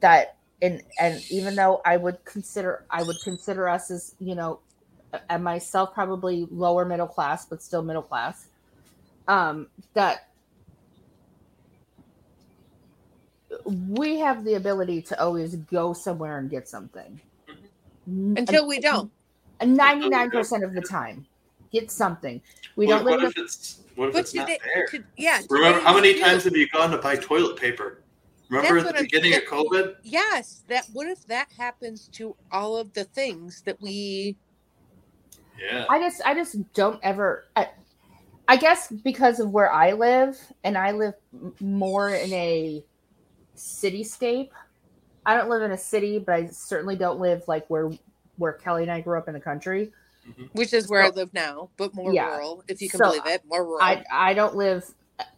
[0.00, 4.60] that and and even though I would consider I would consider us as you know,
[5.30, 8.48] and myself probably lower middle class, but still middle class.
[9.28, 10.20] Um, that
[13.66, 17.20] we have the ability to always go somewhere and get something.
[18.36, 19.10] Until we don't.
[19.62, 21.26] Ninety nine percent of the time,
[21.74, 22.40] get something.
[22.76, 24.86] We what, don't live what in if it's what if it's not today, there?
[24.86, 25.40] to, yeah.
[25.50, 26.24] Remember how many is June.
[26.24, 28.02] times have you gone to buy toilet paper?
[28.48, 29.96] Remember That's at the I'm- beginning of COVID?
[30.02, 30.86] Yes, that.
[30.92, 34.36] What if that happens to all of the things that we?
[35.60, 35.86] Yeah.
[35.88, 37.68] I just I just don't ever I,
[38.48, 41.14] I guess because of where I live and I live
[41.60, 42.82] more in a
[43.56, 44.50] cityscape.
[45.26, 47.90] I don't live in a city, but I certainly don't live like where
[48.36, 49.92] where Kelly and I grew up in the country.
[50.28, 50.44] Mm-hmm.
[50.52, 52.26] Which is where I live now, but more Yeah.
[52.28, 53.82] rural, if you can So, believe it, more rural.
[53.82, 54.84] I I don't live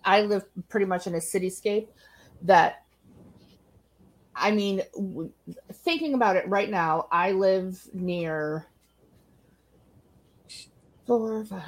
[0.05, 1.89] I live pretty much in a cityscape
[2.43, 2.77] that
[4.35, 5.33] I mean w-
[5.85, 8.67] thinking about it right now, I live near
[11.07, 11.63] four five,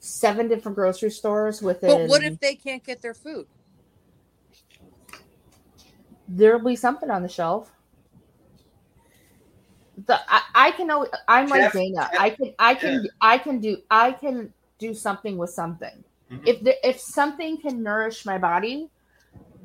[0.00, 3.46] seven different grocery stores within but what if they can't get their food?
[6.28, 7.70] there'll be something on the shelf.
[10.04, 12.08] The I, I can always, I'm like Dana.
[12.12, 16.04] Jeff- I can I can I can do I can do something with something.
[16.30, 16.42] Mhm.
[16.46, 18.90] If the, if something can nourish my body,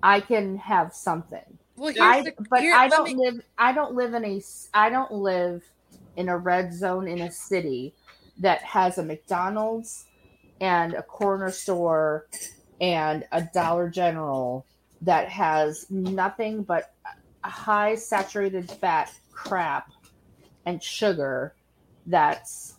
[0.04, 1.58] I can have something.
[1.76, 4.42] Well, I the, but I don't me- live I don't live in a
[4.74, 5.64] I don't live
[6.16, 7.94] in a red zone in a city
[8.40, 10.06] that has a McDonald's
[10.62, 12.28] and a corner store
[12.80, 14.66] and a Dollar General
[15.02, 16.94] that has nothing but
[17.44, 19.90] a high saturated fat crap
[20.66, 21.56] and sugar
[22.06, 22.78] that's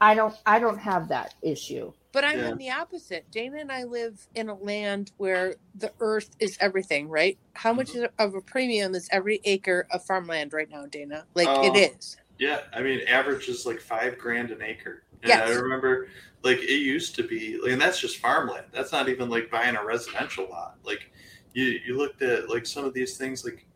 [0.00, 1.92] I don't I don't have that issue.
[2.12, 2.50] But I'm Yeah.
[2.50, 3.30] in the opposite.
[3.30, 7.38] Dana and I live in a land where the earth is everything, right?
[7.54, 8.04] How much Mm-hmm.
[8.18, 11.26] of a premium is every acre of farmland right now, Dana?
[11.34, 11.62] Like Oh.
[11.64, 12.16] it is.
[12.38, 15.04] Yeah, I mean, average is like five grand an acre.
[15.22, 15.48] And Yes.
[15.48, 16.08] I remember,
[16.42, 18.66] like, it used to be, and that's just farmland.
[18.72, 20.76] That's not even like buying a residential lot.
[20.84, 21.10] Like,
[21.54, 23.66] you you looked at like some of these things, like,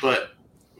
[0.00, 0.30] but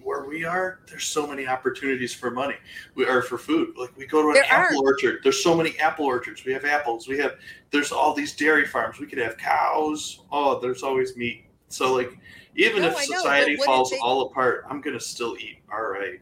[0.07, 2.54] where we are, there's so many opportunities for money.
[2.94, 3.74] We are for food.
[3.76, 4.92] Like, we go to an There apple are.
[4.92, 5.18] orchard.
[5.24, 6.44] There's so many apple orchards.
[6.44, 7.09] We have apples.
[7.09, 7.34] We have
[7.72, 9.00] there's all these dairy farms.
[9.00, 10.20] We could have cows.
[10.30, 11.46] Oh, there's always meat.
[11.68, 12.16] So like,
[12.54, 15.59] even No, if I know, society falls they- all apart, I'm gonna still eat.
[15.72, 16.20] All right.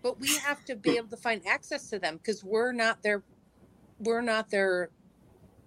[0.00, 3.24] But we have to be able to find access to them because we're not their
[3.98, 4.90] we're not their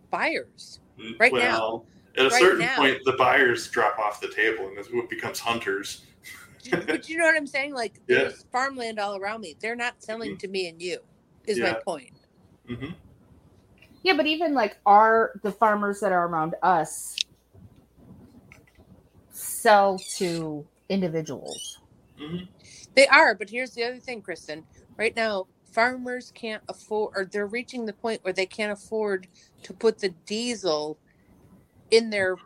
[0.09, 0.79] buyers.
[0.97, 1.83] Mm, right now.
[2.17, 2.75] at a Right certain now.
[2.77, 6.05] point, the buyers drop off the table, and it becomes hunters.
[6.87, 7.73] but you know what I'm saying?
[7.73, 8.19] Like Yeah.
[8.23, 9.57] there's farmland all around me.
[9.61, 10.99] They're not selling to me and you.
[11.47, 11.79] Is my Yeah.
[11.85, 12.11] point.
[12.67, 12.91] hmm
[14.03, 17.15] Yeah, but even like are the farmers that are around us
[19.31, 21.79] sell to individuals.
[22.17, 22.37] hmm
[22.95, 24.65] They are, but here's the other thing, Kristen.
[24.97, 29.27] Right now, farmers can't afford, or they're reaching the point where they can't afford
[29.63, 30.99] to put the diesel
[31.91, 32.37] in their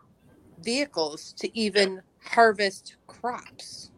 [0.59, 3.91] vehicles to even harvest crops.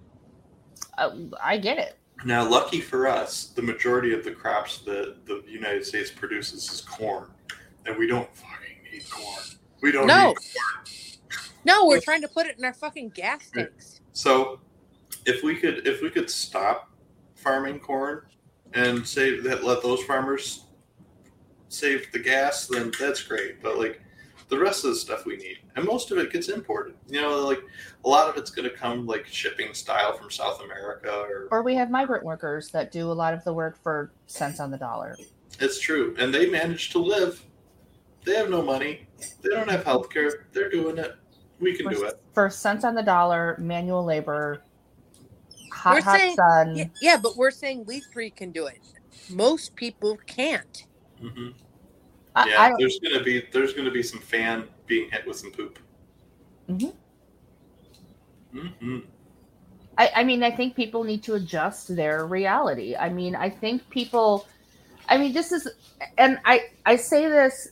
[0.97, 1.97] Uh, I get it.
[2.25, 6.81] Now, lucky for us, the majority of the crops that the United States produces is
[6.81, 7.29] corn,
[7.85, 9.43] and we don't fucking need corn.
[9.81, 10.29] We don't No.
[10.29, 11.17] need
[11.63, 14.01] No, we're trying to put it in our fucking gas tanks.
[14.13, 14.59] So,
[15.25, 16.89] if we could, if we could stop
[17.35, 18.21] farming corn
[18.73, 20.65] and save that, let those farmers
[21.69, 23.61] save the gas, then that's great.
[23.61, 24.01] But like
[24.49, 26.95] the rest of the stuff we need, and most of it gets imported.
[27.07, 27.61] You know, like
[28.05, 31.61] a lot of it's going to come like shipping style from South America, or Or
[31.63, 34.77] we have migrant workers that do a lot of the work for cents on the
[34.77, 35.17] dollar.
[35.59, 37.43] it's true, and they manage to live.
[38.23, 39.07] They have no money.
[39.41, 40.47] They don't have health care.
[40.53, 41.15] They're doing it.
[41.59, 42.21] We can for, do it.
[42.33, 44.61] for cents on the dollar, manual labor,
[45.73, 46.75] hot We're hot saying- sun.
[46.75, 48.79] Yeah, yeah, but we're saying we three can do it.
[49.29, 50.85] Most people can't.
[51.19, 51.66] hmm I,
[52.45, 55.79] Yeah, I there's gonna be there's gonna be some fan being hit with some poop.
[56.69, 56.93] Mhm.
[58.53, 58.99] hmm
[59.97, 62.95] I, I mean, I think people need to adjust their reality.
[62.95, 64.45] I mean, I think people,
[65.09, 65.67] I mean, this is,
[66.17, 67.69] and I, I say this,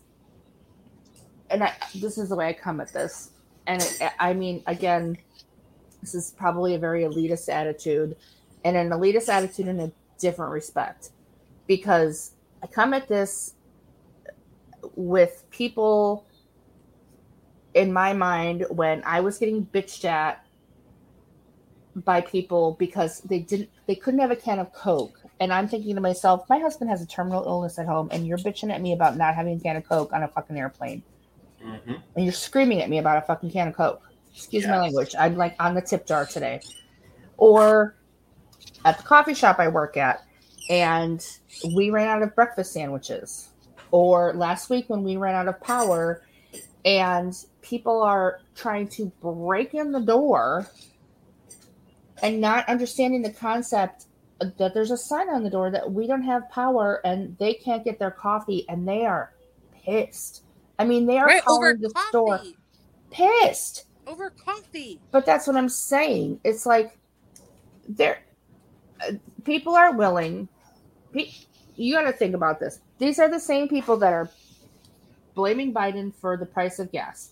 [1.51, 3.29] and I, this is the way I come at this.
[3.67, 5.17] And it, I mean, again,
[6.01, 8.15] this is probably a very elitist attitude
[8.63, 11.09] and an elitist attitude in a different respect
[11.67, 12.31] because
[12.63, 13.54] I come at this
[14.95, 16.25] with people
[17.73, 20.45] in my mind when I was getting bitched at
[21.95, 25.19] by people because they didn't they couldn't have a can of coke.
[25.39, 28.37] And i'm thinking to myself my husband has a terminal illness at home and you're
[28.37, 31.03] bitching at me about not having a can of coke on a fucking airplane.
[31.61, 34.01] Hmm and you're screaming at me about a fucking can of coke.
[34.33, 35.15] Excuse my language.
[35.17, 36.61] I'm like on the tip jar today.
[37.37, 37.95] Or
[38.85, 40.23] at the coffee shop i work at
[40.69, 41.25] and
[41.75, 43.49] we ran out of breakfast sandwiches
[43.95, 46.21] or last week when we ran out of power
[46.83, 50.67] and people are trying to break in the door
[52.21, 54.07] and not understanding the concept
[54.57, 57.85] that there's a sign on the door that we don't have power and they can't
[57.85, 59.31] get their coffee and they are
[59.85, 60.43] pissed.
[60.77, 62.41] I mean, they are Right over calling the store
[63.11, 63.85] pissed.
[64.07, 64.99] Over coffee.
[65.13, 66.41] But that's what I'm saying.
[66.43, 66.99] It's like
[67.87, 68.19] there
[69.07, 69.13] uh,
[69.45, 70.49] people are willing.
[71.13, 71.31] pe-
[71.77, 72.81] You got to think about this.
[72.99, 74.29] These are the same people that are
[75.35, 77.31] blaming Biden for the price of gas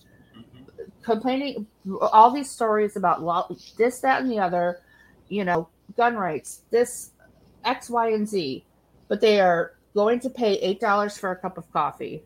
[1.04, 1.68] complaining
[2.02, 3.22] all these stories about
[3.78, 4.80] this, that, and the other,
[5.30, 7.12] you know, gun rights, this
[7.64, 8.66] X, Y, and Z,
[9.10, 12.26] but they are going to pay eight dollars for a cup of coffee.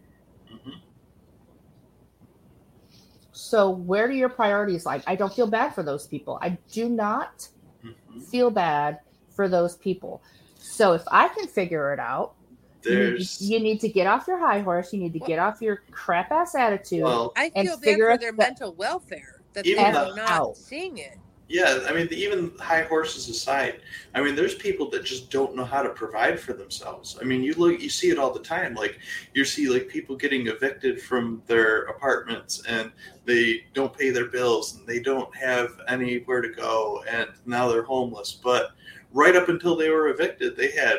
[3.31, 5.03] So where do your priorities lie?
[5.07, 6.39] I don't feel bad for those people.
[6.41, 7.49] I do not
[7.81, 8.99] hmm feel bad
[9.35, 10.23] for those people.
[10.57, 12.36] So if I can figure it out,
[12.84, 14.93] There's you need to get off your high horse.
[14.93, 17.03] You need to get off your crap ass attitude.
[17.03, 20.57] well, I And feel bad for their that- mental welfare that they're the- not out.
[20.57, 21.17] seeing it.
[21.49, 21.80] yeah.
[21.88, 23.82] I mean, even high horses aside,
[24.13, 27.17] I mean, there's people that just don't know how to provide for themselves.
[27.19, 28.75] I mean, you look, you see it all the time.
[28.75, 28.99] Like
[29.34, 32.91] you see, like people getting evicted from their apartments and
[33.25, 37.84] they don't pay their bills and they don't have anywhere to go and now they're
[37.84, 38.34] homeless.
[38.34, 38.71] But
[39.13, 40.97] right up until they were evicted, they had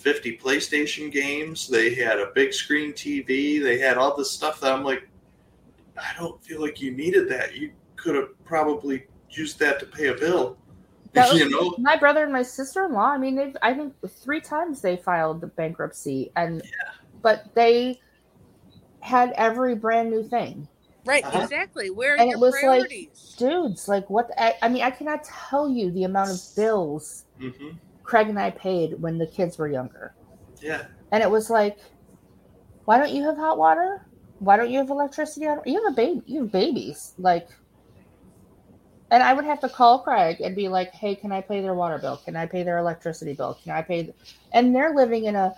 [0.00, 4.72] 50 PlayStation games, they had a big screen TV, they had all this stuff that
[4.72, 5.08] I'm like,
[5.96, 7.54] I don't feel like you needed that.
[7.56, 10.56] You could have probably used that to pay a bill.
[11.12, 11.74] That was- you know?
[11.78, 15.48] my brother and my sister-in-law i mean they've i think three times they filed the
[15.48, 16.62] bankruptcy and
[17.20, 17.98] but they
[19.00, 20.66] had every brand new thing
[21.06, 21.40] Right, Uh-huh.
[21.42, 21.88] exactly.
[21.88, 24.90] Where are And your it was like- dudes like what the, I, I mean i
[24.90, 27.70] cannot tell you the amount of bills hmm
[28.02, 30.14] craig and i paid when the kids were younger
[30.60, 30.84] Yeah.
[31.12, 31.78] and it was like
[32.84, 34.06] why don't you have hot water
[34.38, 37.48] why don't you have electricity you have a baby you have babies like
[39.10, 41.74] and i would have to call craig and be like hey can i pay their
[41.74, 44.14] water bill can i pay their electricity bill can i pay th-?
[44.52, 45.52] and they're living in a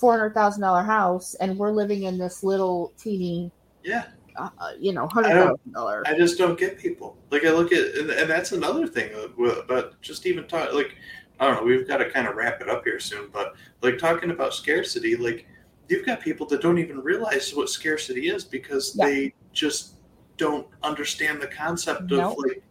[0.00, 3.50] $400000 house and we're living in this little teeny
[3.82, 4.04] Yeah.
[4.36, 7.16] uh, uh, you know $100000 I just don't get people.
[7.32, 9.10] Like I look at, and, and that's another thing.
[9.36, 10.94] with- But just even talk, like
[11.40, 11.62] I don't know.
[11.64, 13.28] We've got to kind of wrap it up here soon.
[13.32, 15.46] But like talking about scarcity, like
[15.88, 19.06] you've got people that don't even realize what scarcity is because Yeah.
[19.06, 19.94] they just
[20.36, 22.32] don't understand the concept Nope.
[22.32, 22.62] of like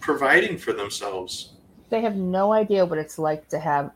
[0.00, 1.54] providing for themselves.
[1.90, 3.90] they have no idea what it's like to have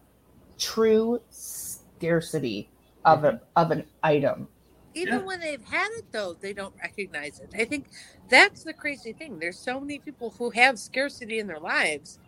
[0.59, 2.69] true scarcity
[3.05, 3.45] of a, mm-hmm.
[3.57, 4.49] of an item
[4.95, 5.25] Even Yeah.
[5.25, 7.51] when they've had it, though, they don't recognize it.
[7.55, 7.87] I think
[8.29, 9.39] that's the crazy thing.
[9.41, 12.19] There's so many people who have scarcity in their lives.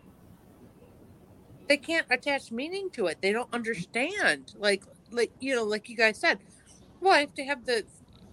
[1.67, 3.17] They can't attach meaning to it.
[3.21, 4.53] They don't understand.
[4.57, 6.39] Like, like you know, like you guys said,
[7.01, 7.83] well, I have to have the,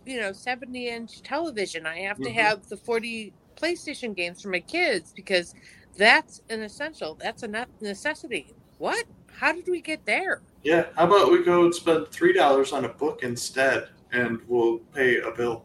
[0.07, 1.87] you know, 70 inch television.
[1.87, 2.35] I have to Mhm.
[2.35, 5.55] have the 40 PlayStation games for my kids because
[5.97, 7.15] that's an essential.
[7.15, 8.53] That's a necessity.
[8.79, 9.05] What?
[9.33, 10.43] How did we get there?
[10.63, 10.87] Yeah.
[10.97, 15.19] How about we go and spend three dollars on a book instead, and we'll pay
[15.21, 15.65] a bill.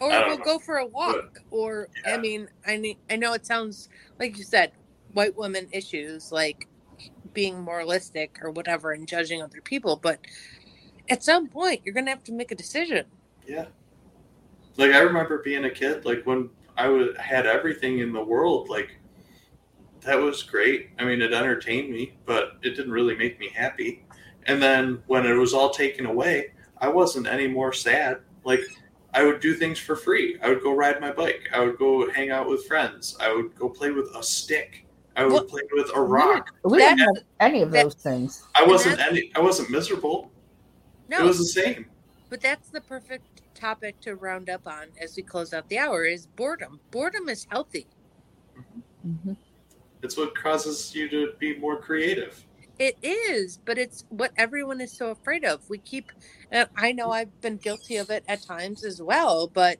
[0.00, 0.44] or we'll know.
[0.44, 2.14] go for a walk or Yeah.
[2.14, 4.72] i mean i need i know it sounds like you said
[5.12, 6.66] white women issues like
[7.34, 10.18] being moralistic or whatever and judging other people but
[11.08, 13.04] at some point you're gonna have to make a decision
[13.46, 13.66] Yeah.
[14.76, 18.96] Like I remember being a kid, like when I had everything in the world, like
[20.00, 20.90] that was great.
[20.98, 24.04] I mean, it entertained me, but it didn't really make me happy.
[24.46, 28.20] And then when it was all taken away, I wasn't any more sad.
[28.44, 28.62] Like
[29.14, 30.38] I would do things for free.
[30.42, 31.48] I would go ride my bike.
[31.52, 33.16] I would go hang out with friends.
[33.20, 34.81] I would go play with a stick.
[35.16, 36.50] I would Well, play with a rock.
[36.64, 38.44] We didn't That- have any of those things.
[38.54, 39.30] I wasn't any.
[39.34, 40.30] I wasn't miserable.
[41.08, 41.86] No, It was the same.
[42.30, 46.04] but that's the perfect topic to round up on as we close out the hour
[46.04, 46.80] is boredom.
[46.90, 47.86] Boredom is healthy.
[49.06, 49.36] Mhm.
[50.02, 52.44] It's what causes you to be more creative.
[52.78, 55.68] It is, but it's what everyone is so afraid of.
[55.68, 56.10] We keep,
[56.50, 59.78] and I know I've been guilty of it at times as well, but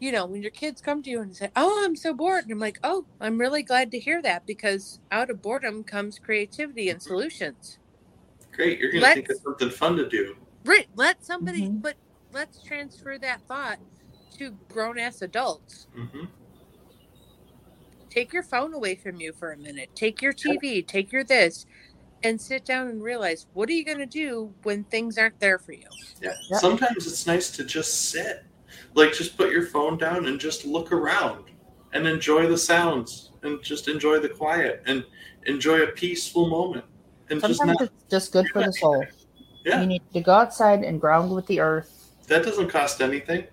[0.00, 2.52] you know, when your kids come to you and say, Oh, I'm so bored, and
[2.52, 6.88] I'm like, Oh, I'm really glad to hear that because out of boredom comes creativity
[6.88, 7.78] and solutions.
[8.52, 8.78] Great.
[8.78, 10.36] You're gonna think of something fun to do.
[10.64, 10.88] Right.
[10.94, 11.82] Let somebody, Mhm.
[11.82, 11.96] but
[12.32, 13.78] let's transfer that thought
[14.38, 15.86] to grown ass adults.
[15.94, 16.24] hmm
[18.10, 21.66] take your phone away from you for a minute take your tv take your this
[22.22, 25.58] and sit down and realize what are you going to do when things aren't there
[25.58, 25.84] for you
[26.20, 26.32] Yeah.
[26.50, 26.58] Yeah.
[26.58, 28.44] Sometimes it's nice to just sit.
[28.94, 31.44] Like just put your phone down and just look around
[31.92, 35.04] and enjoy the sounds and just enjoy the quiet and
[35.46, 36.84] enjoy a peaceful moment.
[37.30, 39.04] And just Sometimes not it's just good for the soul.
[39.64, 39.80] Yeah.
[39.80, 42.14] You need to go outside and ground with the earth.
[42.26, 43.44] that doesn't cost anything.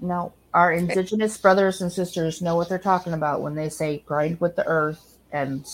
[0.00, 4.40] No, our indigenous brothers and sisters know what they're talking about when they say grind
[4.40, 5.66] with the earth and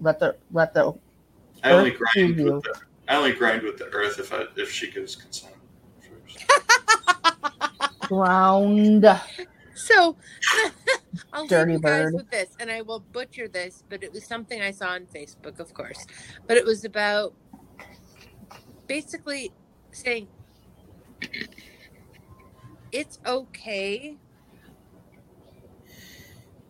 [0.00, 0.94] let the let the
[1.62, 2.74] I only grind with the
[3.08, 5.54] I only grind with the earth if I if she gives consent.
[8.10, 9.06] ground.
[9.74, 10.16] so
[11.32, 12.14] i'll Dirty leave you guys bird.
[12.14, 15.60] with this and i will butcher this but it was something i saw on facebook
[15.60, 16.06] of course
[16.48, 17.34] but it was about
[18.88, 19.52] basically
[19.92, 20.26] saying
[22.90, 24.16] it's okay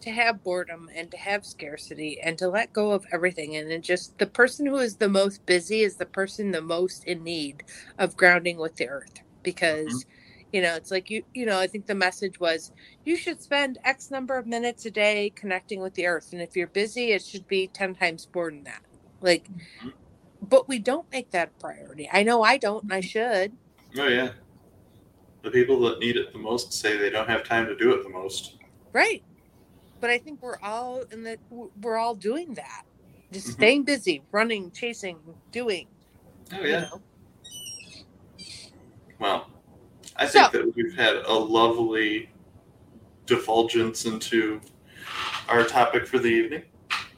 [0.00, 3.80] to have boredom and to have scarcity and to let go of everything and then
[3.82, 7.62] just the person who is the most busy is the person the most in need
[7.98, 10.19] of grounding with the earth because mm-hmm.
[10.52, 12.72] You know it's like you you know i think the message was
[13.04, 16.56] you should spend x number of minutes a day connecting with the earth and if
[16.56, 18.82] you're busy it should be 10 times more than that
[19.20, 19.48] like
[19.82, 19.92] Mhm.
[20.42, 23.52] but we don't make that a priority i know i don't and i should
[23.98, 24.30] Oh yeah.
[25.42, 28.04] The people that need it the most say they don't have time to do it
[28.04, 28.56] the most.
[28.92, 29.24] Right.
[30.00, 31.38] But I think we're all in the
[31.80, 32.82] we're all doing that.
[33.32, 33.52] Just Mhm.
[33.54, 35.18] staying busy, running, chasing,
[35.50, 35.88] doing.
[36.52, 36.80] Oh you yeah.
[36.82, 37.02] know?
[39.18, 39.50] Well,
[40.16, 42.30] I So- think that we've had a lovely
[43.26, 44.60] divulgence into
[45.48, 46.62] our topic for the evening.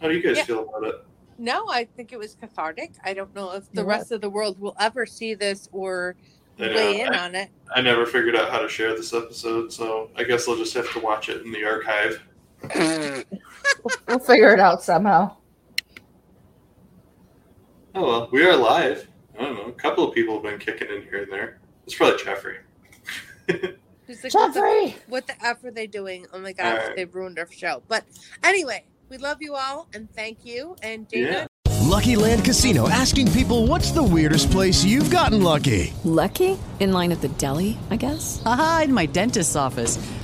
[0.01, 0.45] How do you guys Yeah.
[0.45, 1.05] feel about it?
[1.39, 2.93] No, I think it was cathartic.
[3.05, 3.89] I don't know if the Yeah.
[3.89, 6.15] rest of the world will ever see this or
[6.59, 7.51] I weigh in I- on it.
[7.75, 10.91] I never figured out how to share this episode, so I guess I'll just have
[10.93, 12.23] to watch it in the archive.
[14.07, 15.37] We'll figure it out somehow.
[17.95, 19.09] Oh well, we are live.
[19.39, 19.65] I don't know.
[19.65, 21.59] A couple of people have been kicking in here and there.
[21.85, 22.59] It's probably Jeffrey.
[24.09, 26.27] It's like, what, the, what the F are they doing?
[26.33, 26.97] Oh my gosh, Alright.
[26.97, 27.83] they ruined our show.
[27.89, 28.05] But
[28.43, 30.77] anyway, we love you all and thank you.
[30.83, 31.47] And Dana,
[31.81, 35.93] Lucky Land Casino asking people what's the weirdest place you've gotten lucky?
[36.05, 36.59] Lucky?
[36.81, 38.43] In line at the deli, I guess?
[38.45, 39.99] Aha, in my dentist's office.